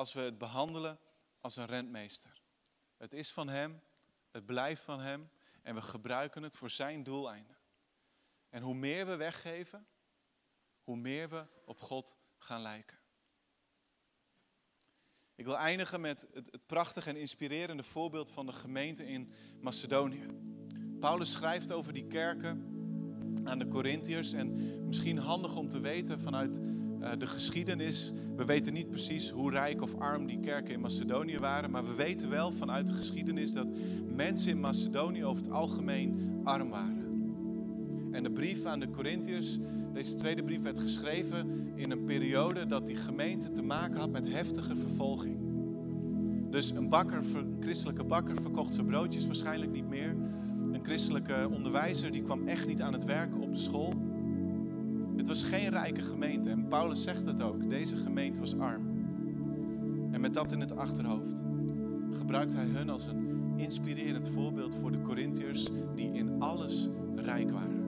als 0.00 0.12
we 0.12 0.20
het 0.20 0.38
behandelen 0.38 0.98
als 1.40 1.56
een 1.56 1.66
rentmeester. 1.66 2.42
Het 2.96 3.12
is 3.12 3.32
van 3.32 3.48
Hem, 3.48 3.82
het 4.30 4.46
blijft 4.46 4.82
van 4.82 5.00
Hem 5.00 5.30
en 5.62 5.74
we 5.74 5.80
gebruiken 5.80 6.42
het 6.42 6.56
voor 6.56 6.70
Zijn 6.70 7.02
doeleinden. 7.02 7.56
En 8.48 8.62
hoe 8.62 8.74
meer 8.74 9.06
we 9.06 9.16
weggeven, 9.16 9.86
hoe 10.82 10.96
meer 10.96 11.28
we 11.28 11.46
op 11.64 11.80
God 11.80 12.16
gaan 12.38 12.60
lijken. 12.60 12.98
Ik 15.34 15.44
wil 15.44 15.56
eindigen 15.56 16.00
met 16.00 16.28
het, 16.32 16.48
het 16.50 16.66
prachtige 16.66 17.08
en 17.08 17.16
inspirerende 17.16 17.82
voorbeeld 17.82 18.30
van 18.30 18.46
de 18.46 18.52
gemeente 18.52 19.06
in 19.06 19.32
Macedonië. 19.60 20.26
Paulus 21.00 21.30
schrijft 21.30 21.72
over 21.72 21.92
die 21.92 22.06
kerken 22.06 22.78
aan 23.44 23.58
de 23.58 23.68
Corinthiërs 23.68 24.32
en 24.32 24.86
misschien 24.86 25.18
handig 25.18 25.56
om 25.56 25.68
te 25.68 25.80
weten 25.80 26.20
vanuit 26.20 26.60
de 27.18 27.26
geschiedenis. 27.26 28.12
We 28.36 28.44
weten 28.44 28.72
niet 28.72 28.88
precies 28.88 29.30
hoe 29.30 29.50
rijk 29.50 29.82
of 29.82 29.94
arm 29.94 30.26
die 30.26 30.40
kerken 30.40 30.74
in 30.74 30.80
Macedonië 30.80 31.38
waren, 31.38 31.70
maar 31.70 31.84
we 31.84 31.94
weten 31.94 32.30
wel 32.30 32.52
vanuit 32.52 32.86
de 32.86 32.92
geschiedenis 32.92 33.52
dat 33.52 33.66
mensen 34.16 34.50
in 34.50 34.60
Macedonië 34.60 35.24
over 35.24 35.42
het 35.42 35.52
algemeen 35.52 36.40
arm 36.44 36.68
waren. 36.68 37.00
En 38.10 38.22
de 38.22 38.30
brief 38.30 38.64
aan 38.64 38.80
de 38.80 38.90
Corinthiërs, 38.90 39.58
deze 39.92 40.14
tweede 40.14 40.42
brief 40.42 40.62
werd 40.62 40.78
geschreven 40.78 41.72
in 41.74 41.90
een 41.90 42.04
periode 42.04 42.66
dat 42.66 42.86
die 42.86 42.96
gemeente 42.96 43.50
te 43.50 43.62
maken 43.62 43.98
had 43.98 44.10
met 44.10 44.28
heftige 44.28 44.76
vervolging. 44.76 45.38
Dus 46.50 46.70
een 46.70 46.88
bakker, 46.88 47.22
een 47.36 47.56
christelijke 47.60 48.04
bakker 48.04 48.42
verkocht 48.42 48.74
zijn 48.74 48.86
broodjes 48.86 49.26
waarschijnlijk 49.26 49.72
niet 49.72 49.88
meer. 49.88 50.16
Een 50.72 50.84
christelijke 50.84 51.48
onderwijzer 51.52 52.12
die 52.12 52.22
kwam 52.22 52.46
echt 52.46 52.66
niet 52.66 52.82
aan 52.82 52.92
het 52.92 53.04
werken 53.04 53.40
op 53.40 53.54
de 53.54 53.60
school. 53.60 54.09
Het 55.20 55.28
was 55.28 55.42
geen 55.42 55.68
rijke 55.68 56.00
gemeente 56.00 56.50
en 56.50 56.68
Paulus 56.68 57.02
zegt 57.02 57.26
het 57.26 57.42
ook. 57.42 57.70
Deze 57.70 57.96
gemeente 57.96 58.40
was 58.40 58.58
arm. 58.58 58.82
En 60.10 60.20
met 60.20 60.34
dat 60.34 60.52
in 60.52 60.60
het 60.60 60.76
achterhoofd 60.76 61.42
gebruikt 62.10 62.54
hij 62.54 62.64
hun 62.64 62.90
als 62.90 63.06
een 63.06 63.52
inspirerend 63.56 64.28
voorbeeld 64.28 64.74
voor 64.74 64.92
de 64.92 65.02
Corinthiërs 65.02 65.68
die 65.94 66.12
in 66.12 66.40
alles 66.42 66.88
rijk 67.14 67.50
waren. 67.50 67.84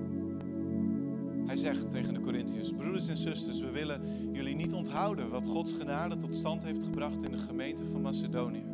Hij 1.46 1.56
zegt 1.56 1.90
tegen 1.90 2.14
de 2.14 2.20
Corinthiërs, 2.20 2.72
broeders 2.72 3.08
en 3.08 3.16
zusters, 3.16 3.60
we 3.60 3.70
willen 3.70 4.00
jullie 4.32 4.54
niet 4.54 4.72
onthouden 4.72 5.30
wat 5.30 5.46
Gods 5.46 5.72
genade 5.72 6.16
tot 6.16 6.34
stand 6.34 6.64
heeft 6.64 6.84
gebracht 6.84 7.22
in 7.22 7.30
de 7.30 7.38
gemeente 7.38 7.84
van 7.84 8.00
Macedonië. 8.00 8.64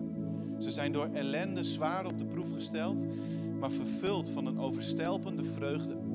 Ze 0.59 0.71
zijn 0.71 0.93
door 0.93 1.09
ellende 1.13 1.65
zwaar 1.65 2.07
op 2.07 2.19
de 2.19 2.27
proef 2.27 2.53
gesteld, 2.53 3.07
maar 3.61 3.71
vervuld 3.71 4.31
van 4.31 4.47
een 4.47 4.59
overstelpende 4.59 5.45
vreugde. 5.45 6.08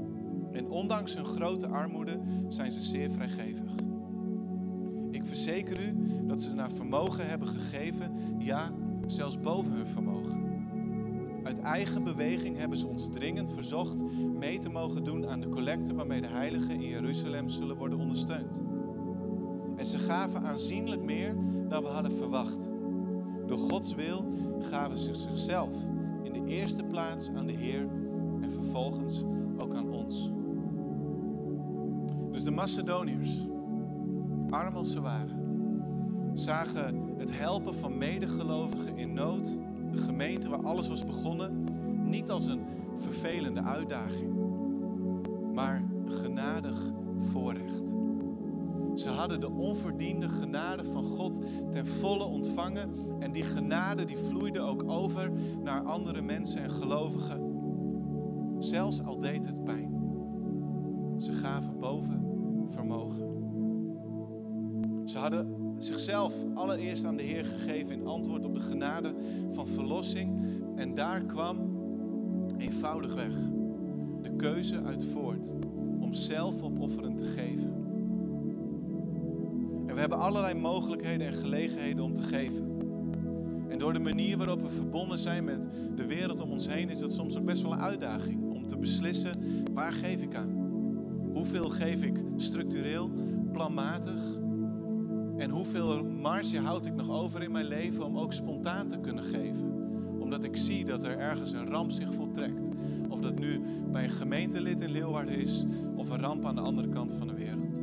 En 0.54 0.70
ondanks 0.70 1.16
hun 1.16 1.26
grote 1.26 1.68
armoede 1.68 2.20
zijn 2.48 2.72
ze 2.72 2.82
zeer 2.82 3.12
vrijgevig. 3.12 3.72
Ik 5.12 5.26
verzeker 5.26 5.88
u 5.88 5.96
dat 6.28 6.42
ze 6.42 6.54
naar 6.54 6.72
vermogen 6.72 7.28
hebben 7.28 7.48
gegeven, 7.48 8.12
ja, 8.38 8.72
zelfs 9.06 9.40
boven 9.40 9.72
hun 9.72 9.88
vermogen. 9.88 10.44
Uit 11.44 11.60
eigen 11.60 12.04
beweging 12.04 12.58
hebben 12.58 12.78
ze 12.78 12.88
ons 12.88 13.10
dringend 13.12 13.54
verzocht 13.54 14.04
mee 14.40 14.60
te 14.60 14.70
mogen 14.70 15.04
doen 15.04 15.28
aan 15.28 15.40
de 15.40 15.50
collecte 15.50 15.94
waarmee 15.94 16.22
de 16.22 16.28
heiligen 16.28 16.70
in 16.70 16.88
Jeruzalem 16.88 17.50
zullen 17.50 17.76
worden 17.76 18.00
ondersteund. 18.00 18.62
En 19.76 19.86
ze 19.86 20.00
gaven 20.00 20.44
aanzienlijk 20.44 21.02
meer 21.02 21.36
dan 21.70 21.84
we 21.84 21.90
hadden 21.90 22.12
verwacht. 22.12 22.72
Door 23.46 23.58
Gods 23.58 23.96
wil 23.96 24.26
gaven 24.60 24.98
ze 24.98 25.14
zichzelf 25.14 25.76
in 26.24 26.34
de 26.34 26.46
eerste 26.46 26.84
plaats 26.84 27.30
aan 27.30 27.48
de 27.48 27.54
Heer 27.54 27.90
en 28.42 28.52
vervolgens. 28.52 29.24
Dus 32.34 32.44
de 32.44 32.52
Macedoniërs, 32.52 33.48
arm 34.50 34.76
als 34.76 34.92
ze 34.92 35.02
waren, 35.02 35.42
zagen 36.34 37.14
het 37.18 37.38
helpen 37.38 37.76
van 37.76 37.98
medegelovigen 37.98 38.98
in 38.98 39.14
nood, 39.14 39.60
de 39.92 39.98
gemeente 39.98 40.50
waar 40.50 40.64
alles 40.64 40.88
was 40.88 41.06
begonnen, 41.06 41.64
niet 42.10 42.30
als 42.30 42.46
een 42.46 42.62
vervelende 42.98 43.62
uitdaging, 43.62 44.34
maar 45.54 45.84
genadig 46.06 46.92
voorrecht. 47.20 47.94
Ze 48.96 49.10
hadden 49.10 49.40
de 49.40 49.50
onverdiende 49.50 50.30
genade 50.30 50.86
van 50.86 51.04
God 51.04 51.42
ten 51.72 51.88
volle 51.88 52.24
ontvangen. 52.24 52.90
En 53.20 53.32
die 53.32 53.44
genade 53.44 54.06
die 54.06 54.18
vloeide 54.18 54.60
ook 54.60 54.84
over 54.90 55.32
naar 55.64 55.82
andere 55.82 56.22
mensen 56.22 56.64
en 56.64 56.70
gelovigen. 56.70 57.42
Zelfs 58.60 59.04
al 59.04 59.20
deed 59.20 59.46
het 59.46 59.64
pijn. 59.64 60.02
Ze 61.18 61.32
gaven 61.32 61.80
boven 61.80 62.23
vermogen. 62.74 63.42
Ze 65.06 65.18
hadden 65.18 65.74
zichzelf 65.78 66.34
allereerst 66.54 67.06
aan 67.06 67.18
de 67.18 67.24
Heer 67.24 67.46
gegeven 67.46 67.96
in 67.96 68.08
antwoord 68.08 68.46
op 68.46 68.54
de 68.54 68.60
genade 68.60 69.14
van 69.52 69.68
verlossing. 69.68 70.42
En 70.76 70.94
daar 70.94 71.22
kwam 71.22 71.58
eenvoudigweg 72.58 73.34
de 74.22 74.36
keuze 74.36 74.82
uit 74.84 75.06
voort 75.06 75.52
om 76.00 76.14
zelf 76.14 76.64
opofferend 76.64 77.18
te 77.18 77.26
geven. 77.26 77.82
En 79.88 79.94
we 79.94 80.00
hebben 80.00 80.18
allerlei 80.18 80.54
mogelijkheden 80.54 81.28
en 81.28 81.34
gelegenheden 81.34 82.04
om 82.04 82.14
te 82.14 82.22
geven. 82.22 82.72
En 83.68 83.78
door 83.80 83.94
de 83.94 84.00
manier 84.00 84.38
waarop 84.38 84.62
we 84.62 84.70
verbonden 84.70 85.18
zijn 85.18 85.44
met 85.44 85.68
de 85.96 86.06
wereld 86.06 86.42
om 86.42 86.52
ons 86.52 86.68
heen, 86.68 86.90
is 86.90 87.00
dat 87.00 87.12
soms 87.12 87.38
ook 87.38 87.46
best 87.46 87.62
wel 87.62 87.72
een 87.72 87.82
uitdaging 87.82 88.52
om 88.52 88.68
te 88.68 88.78
beslissen 88.78 89.32
waar 89.74 89.92
geef 89.92 90.22
ik 90.22 90.36
aan. 90.36 90.63
Hoeveel 91.34 91.70
geef 91.70 92.04
ik 92.04 92.24
structureel, 92.36 93.10
planmatig? 93.52 94.42
En 95.38 95.50
hoeveel 95.50 96.04
marge 96.04 96.60
houd 96.60 96.86
ik 96.86 96.96
nog 96.96 97.10
over 97.10 97.44
in 97.44 97.52
mijn 97.52 97.66
leven 97.66 98.06
om 98.06 98.18
ook 98.18 98.34
spontaan 98.34 98.88
te 98.88 99.00
kunnen 99.00 99.24
geven? 99.24 99.74
Omdat 100.20 100.44
ik 100.44 100.58
zie 100.58 100.86
dat 100.86 101.04
er 101.04 101.18
ergens 101.18 101.52
een 101.52 101.68
ramp 101.68 101.92
zich 101.92 102.14
voltrekt. 102.14 102.70
Of 103.10 103.22
dat 103.22 103.40
nu 103.40 103.62
bij 103.92 104.04
een 104.04 104.10
gemeentelid 104.10 104.82
in 104.82 104.92
Leeuwarden 104.92 105.38
is, 105.38 105.66
of 105.96 106.10
een 106.10 106.20
ramp 106.20 106.46
aan 106.46 106.56
de 106.56 106.62
andere 106.62 106.90
kant 106.90 107.12
van 107.12 107.28
de 107.28 107.34
wereld. 107.34 107.82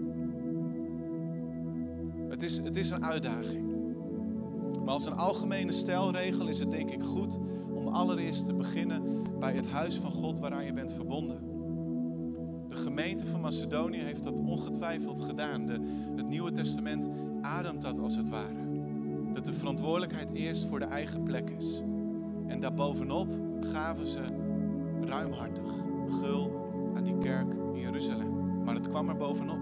Het 2.28 2.42
is, 2.42 2.56
het 2.56 2.76
is 2.76 2.90
een 2.90 3.04
uitdaging. 3.04 3.68
Maar 4.84 4.94
als 4.94 5.06
een 5.06 5.16
algemene 5.16 5.72
stelregel 5.72 6.48
is 6.48 6.58
het 6.58 6.70
denk 6.70 6.90
ik 6.90 7.02
goed 7.02 7.38
om 7.74 7.88
allereerst 7.88 8.46
te 8.46 8.54
beginnen 8.54 9.02
bij 9.38 9.52
het 9.52 9.68
huis 9.68 9.96
van 9.96 10.10
God 10.10 10.38
waaraan 10.38 10.64
je 10.64 10.72
bent 10.72 10.92
verbonden. 10.92 11.49
De 12.70 12.76
gemeente 12.76 13.26
van 13.26 13.40
Macedonië 13.40 14.02
heeft 14.02 14.24
dat 14.24 14.40
ongetwijfeld 14.40 15.20
gedaan. 15.20 15.66
De, 15.66 15.80
het 16.16 16.28
Nieuwe 16.28 16.52
Testament 16.52 17.08
ademt 17.40 17.82
dat 17.82 17.98
als 17.98 18.16
het 18.16 18.28
ware. 18.28 18.68
Dat 19.32 19.44
de 19.44 19.52
verantwoordelijkheid 19.52 20.30
eerst 20.32 20.66
voor 20.66 20.78
de 20.78 20.84
eigen 20.84 21.22
plek 21.22 21.50
is. 21.50 21.82
En 22.46 22.60
daarbovenop 22.60 23.28
gaven 23.60 24.06
ze 24.06 24.20
ruimhartig 25.00 25.70
gul 26.20 26.70
aan 26.96 27.04
die 27.04 27.18
kerk 27.18 27.52
in 27.74 27.80
Jeruzalem. 27.80 28.62
Maar 28.64 28.74
het 28.74 28.88
kwam 28.88 29.08
er 29.08 29.16
bovenop. 29.16 29.60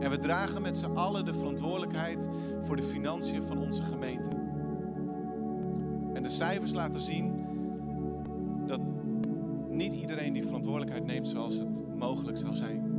En 0.00 0.10
we 0.10 0.18
dragen 0.18 0.62
met 0.62 0.76
z'n 0.76 0.94
allen 0.94 1.24
de 1.24 1.34
verantwoordelijkheid 1.34 2.28
voor 2.62 2.76
de 2.76 2.82
financiën 2.82 3.42
van 3.42 3.58
onze 3.58 3.82
gemeente. 3.82 4.30
En 6.14 6.22
de 6.22 6.28
cijfers 6.28 6.72
laten 6.72 7.00
zien 7.00 7.41
neemt 10.80 11.28
zoals 11.28 11.58
het 11.58 11.82
mogelijk 11.96 12.38
zou 12.38 12.56
zijn. 12.56 12.90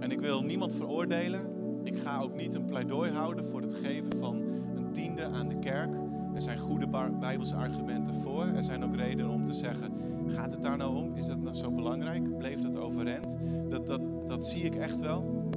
En 0.00 0.10
ik 0.10 0.20
wil 0.20 0.42
niemand 0.42 0.74
veroordelen. 0.74 1.40
Ik 1.84 1.98
ga 1.98 2.20
ook 2.20 2.34
niet 2.34 2.54
een 2.54 2.64
pleidooi 2.64 3.10
houden 3.10 3.44
voor 3.44 3.60
het 3.60 3.74
geven 3.74 4.18
van 4.18 4.36
een 4.76 4.92
tiende 4.92 5.24
aan 5.24 5.48
de 5.48 5.58
kerk. 5.58 5.94
Er 6.34 6.40
zijn 6.40 6.58
goede 6.58 6.88
Bijbelse 7.20 7.54
argumenten 7.54 8.14
voor. 8.14 8.44
Er 8.44 8.62
zijn 8.62 8.84
ook 8.84 8.96
redenen 8.96 9.30
om 9.30 9.44
te 9.44 9.52
zeggen: 9.52 9.92
gaat 10.26 10.52
het 10.52 10.62
daar 10.62 10.76
nou 10.76 10.96
om? 10.96 11.16
Is 11.16 11.26
dat 11.26 11.40
nou 11.40 11.56
zo 11.56 11.70
belangrijk? 11.70 12.38
Bleef 12.38 12.60
dat 12.60 12.76
overeind? 12.76 13.36
Dat, 13.68 13.86
dat, 13.86 14.00
dat 14.26 14.46
zie 14.46 14.62
ik 14.62 14.74
echt 14.74 15.00
wel. 15.00 15.50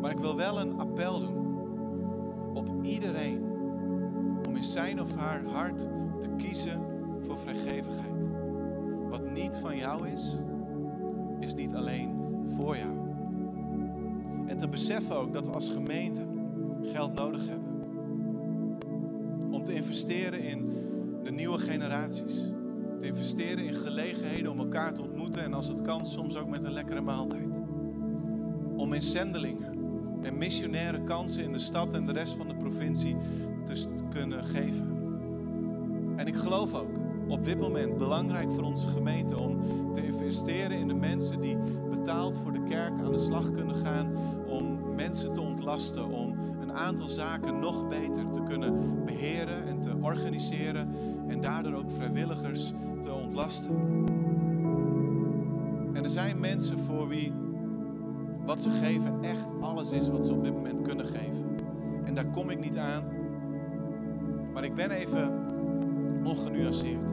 Maar 0.00 0.10
ik 0.10 0.18
wil 0.18 0.36
wel 0.36 0.60
een 0.60 0.78
appel 0.78 1.20
doen 1.20 1.46
op 2.54 2.68
iedereen 2.82 3.42
om 4.48 4.56
in 4.56 4.64
zijn 4.64 5.00
of 5.00 5.16
haar 5.16 5.44
hart 5.44 5.78
te 6.20 6.28
kiezen 6.36 6.80
voor 7.20 7.38
vrijgevigheid. 7.38 8.41
Wat 9.12 9.30
niet 9.30 9.56
van 9.56 9.76
jou 9.76 10.08
is, 10.08 10.36
is 11.40 11.54
niet 11.54 11.74
alleen 11.74 12.10
voor 12.56 12.76
jou. 12.76 12.90
En 14.46 14.58
te 14.58 14.68
beseffen 14.68 15.16
ook 15.16 15.32
dat 15.32 15.46
we 15.46 15.52
als 15.52 15.68
gemeente 15.68 16.26
geld 16.82 17.14
nodig 17.14 17.48
hebben. 17.48 17.70
Om 19.50 19.64
te 19.64 19.74
investeren 19.74 20.40
in 20.42 20.72
de 21.22 21.30
nieuwe 21.30 21.58
generaties. 21.58 22.50
Te 22.98 23.06
investeren 23.06 23.64
in 23.64 23.74
gelegenheden 23.74 24.50
om 24.50 24.58
elkaar 24.58 24.94
te 24.94 25.02
ontmoeten 25.02 25.42
en 25.42 25.54
als 25.54 25.68
het 25.68 25.82
kan 25.82 26.06
soms 26.06 26.36
ook 26.36 26.48
met 26.48 26.64
een 26.64 26.72
lekkere 26.72 27.00
maaltijd. 27.00 27.62
Om 28.76 28.92
in 28.92 29.02
zendelingen 29.02 29.78
en 30.22 30.38
missionaire 30.38 31.04
kansen 31.04 31.44
in 31.44 31.52
de 31.52 31.58
stad 31.58 31.94
en 31.94 32.06
de 32.06 32.12
rest 32.12 32.34
van 32.34 32.48
de 32.48 32.56
provincie 32.56 33.16
te 33.64 33.86
kunnen 34.10 34.44
geven. 34.44 35.00
En 36.16 36.26
ik 36.26 36.36
geloof 36.36 36.74
ook 36.74 37.01
op 37.28 37.44
dit 37.44 37.58
moment 37.58 37.96
belangrijk 37.98 38.52
voor 38.52 38.64
onze 38.64 38.88
gemeente 38.88 39.38
om 39.38 39.58
te 39.92 40.04
investeren 40.06 40.78
in 40.78 40.88
de 40.88 40.94
mensen 40.94 41.40
die 41.40 41.56
betaald 41.90 42.38
voor 42.38 42.52
de 42.52 42.62
kerk 42.62 42.92
aan 43.04 43.12
de 43.12 43.18
slag 43.18 43.52
kunnen 43.52 43.76
gaan, 43.76 44.16
om 44.46 44.94
mensen 44.94 45.32
te 45.32 45.40
ontlasten, 45.40 46.08
om 46.08 46.34
een 46.60 46.72
aantal 46.72 47.06
zaken 47.06 47.58
nog 47.58 47.88
beter 47.88 48.30
te 48.30 48.42
kunnen 48.42 49.04
beheren 49.04 49.66
en 49.66 49.80
te 49.80 49.96
organiseren 50.00 50.88
en 51.28 51.40
daardoor 51.40 51.74
ook 51.74 51.90
vrijwilligers 51.90 52.72
te 53.02 53.12
ontlasten. 53.12 53.76
En 55.92 56.04
er 56.04 56.10
zijn 56.10 56.40
mensen 56.40 56.78
voor 56.78 57.08
wie 57.08 57.32
wat 58.44 58.60
ze 58.60 58.70
geven 58.70 59.22
echt 59.22 59.48
alles 59.60 59.90
is 59.90 60.08
wat 60.08 60.26
ze 60.26 60.32
op 60.32 60.44
dit 60.44 60.52
moment 60.52 60.82
kunnen 60.82 61.06
geven. 61.06 61.56
En 62.04 62.14
daar 62.14 62.26
kom 62.26 62.50
ik 62.50 62.60
niet 62.60 62.78
aan. 62.78 63.04
Maar 64.52 64.64
ik 64.64 64.74
ben 64.74 64.90
even 64.90 65.41
ongenuanceerd. 66.24 67.10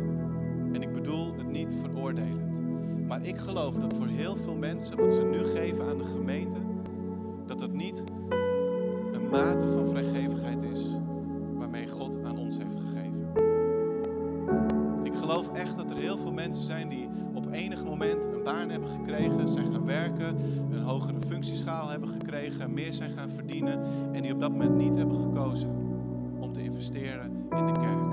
En 0.74 0.82
ik 0.82 0.94
bedoel 0.94 1.34
het 1.38 1.48
niet 1.48 1.76
veroordelend. 1.82 2.62
Maar 3.08 3.26
ik 3.26 3.38
geloof 3.38 3.76
dat 3.76 3.94
voor 3.94 4.08
heel 4.08 4.36
veel 4.36 4.56
mensen 4.56 4.98
wat 4.98 5.14
ze 5.14 5.24
nu 5.24 5.44
geven 5.44 5.86
aan 5.86 5.98
de 5.98 6.04
gemeente, 6.04 6.58
dat 7.46 7.60
het 7.60 7.74
niet 7.74 8.04
een 9.12 9.30
mate 9.30 9.68
van 9.68 9.88
vrijgevigheid 9.88 10.64
is 10.64 10.88
waarmee 11.54 11.88
God 11.88 12.24
aan 12.24 12.38
ons 12.38 12.58
heeft 12.58 12.78
gegeven. 12.78 13.28
Ik 15.04 15.16
geloof 15.16 15.54
echt 15.54 15.76
dat 15.76 15.92
er 15.92 15.98
heel 15.98 16.18
veel 16.18 16.32
mensen 16.32 16.64
zijn 16.64 16.90
die 16.90 17.10
op 17.34 17.52
enig 17.52 17.86
moment 17.86 18.26
een 18.26 18.44
baan 18.44 18.70
hebben 18.70 18.90
gekregen, 18.90 19.48
zijn 19.48 19.68
gaan 19.68 19.86
werken, 19.86 20.38
een 20.72 20.84
hogere 20.84 21.22
functieschaal 21.28 21.90
hebben 21.90 22.10
gekregen, 22.10 22.74
meer 22.74 22.94
zijn 22.94 23.12
gaan 23.12 23.30
verdienen 23.30 23.80
en 24.12 24.22
die 24.22 24.34
op 24.34 24.40
dat 24.40 24.52
moment 24.52 24.76
niet 24.76 24.96
hebben 24.96 25.16
gekozen 25.16 25.70
om 26.40 26.54
te 26.54 26.64
investeren 26.64 27.32
in 27.50 27.66
de 27.66 27.72
kerk. 27.72 28.09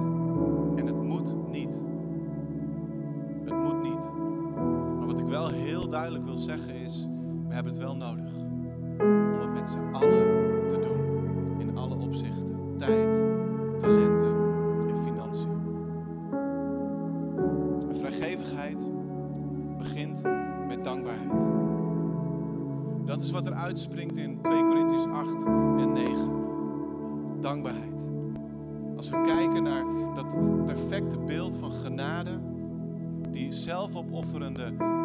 Duidelijk 6.06 6.36
wil 6.36 6.44
zeggen 6.44 6.74
is, 6.74 7.08
we 7.48 7.54
hebben 7.54 7.72
het 7.72 7.82
wel 7.82 7.96
nodig 7.96 8.30
om 8.98 9.40
het 9.40 9.52
met 9.52 9.70
z'n 9.70 9.92
allen 9.92 10.68
te 10.68 10.78
doen 10.78 11.60
in 11.60 11.76
alle 11.76 11.94
opzichten. 11.94 12.76
Tijd, 12.76 13.12
talenten 13.80 14.34
en 14.88 14.96
financiën. 15.04 15.50
En 17.88 17.96
vrijgevigheid 17.96 18.90
begint 19.78 20.22
met 20.68 20.84
dankbaarheid. 20.84 21.46
Dat 23.04 23.22
is 23.22 23.30
wat 23.30 23.46
er 23.46 23.54
uitspringt 23.54 24.16
in 24.16 24.40
2 24.42 24.62
Corinthians 24.62 25.06
8 25.06 25.44
en 25.78 25.92
9. 25.92 27.40
Dankbaarheid. 27.40 28.10
Als 28.96 29.10
we 29.10 29.22
kijken 29.26 29.62
naar 29.62 29.84
dat 30.14 30.36
perfecte 30.64 31.18
beeld 31.18 31.56
van 31.56 31.70
genade, 31.70 32.40
die 33.30 33.52
zelfopofferende 33.52 34.95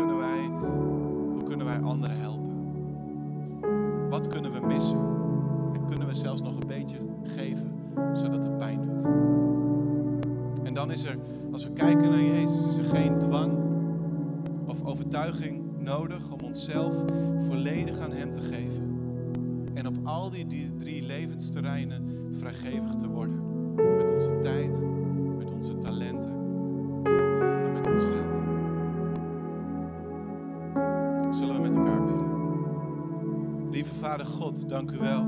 kunnen 0.00 0.18
wij, 0.18 0.50
hoe 1.32 1.42
kunnen 1.42 1.66
wij 1.66 1.80
anderen 1.80 2.16
helpen? 2.16 2.48
Wat 4.10 4.28
kunnen 4.28 4.52
we 4.52 4.66
missen? 4.66 4.98
En 5.72 5.86
kunnen 5.88 6.06
we 6.06 6.14
zelfs 6.14 6.42
nog 6.42 6.54
een 6.60 6.66
beetje 6.66 6.98
geven, 7.22 7.72
zodat 8.12 8.44
het 8.44 8.58
pijn 8.58 8.80
doet? 8.80 9.04
En 10.62 10.74
dan 10.74 10.90
is 10.90 11.04
er, 11.04 11.18
als 11.52 11.64
we 11.64 11.72
kijken 11.72 12.10
naar 12.10 12.22
Jezus, 12.22 12.66
is 12.66 12.76
er 12.76 12.84
geen 12.84 13.18
dwang 13.18 13.52
of 14.66 14.84
overtuiging 14.84 15.62
nodig 15.78 16.32
om 16.32 16.40
onszelf 16.40 16.94
volledig 17.38 17.98
aan 17.98 18.12
Hem 18.12 18.32
te 18.32 18.40
geven. 18.40 18.98
En 19.74 19.86
op 19.86 19.94
al 20.04 20.30
die, 20.30 20.76
drie 20.78 21.02
levensterreinen 21.02 22.28
vrijgevig 22.32 22.94
te 22.94 23.08
worden. 23.08 23.40
Met 23.96 24.12
onze 24.12 24.38
tijd, 24.42 24.82
Dank 34.68 34.90
u 34.90 34.98
wel. 34.98 35.19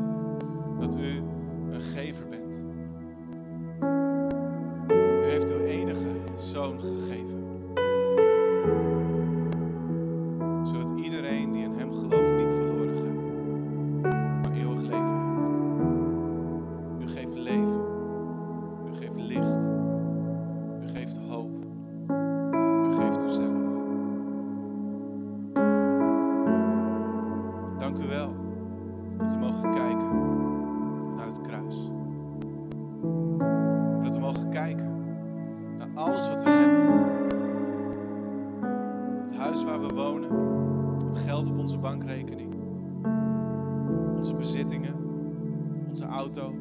waar 39.78 39.88
we 39.88 39.94
wonen, 39.94 40.30
het 41.06 41.18
geld 41.18 41.46
op 41.46 41.58
onze 41.58 41.78
bankrekening, 41.78 42.54
onze 44.16 44.34
bezittingen, 44.34 44.94
onze 45.88 46.04
auto. 46.04 46.54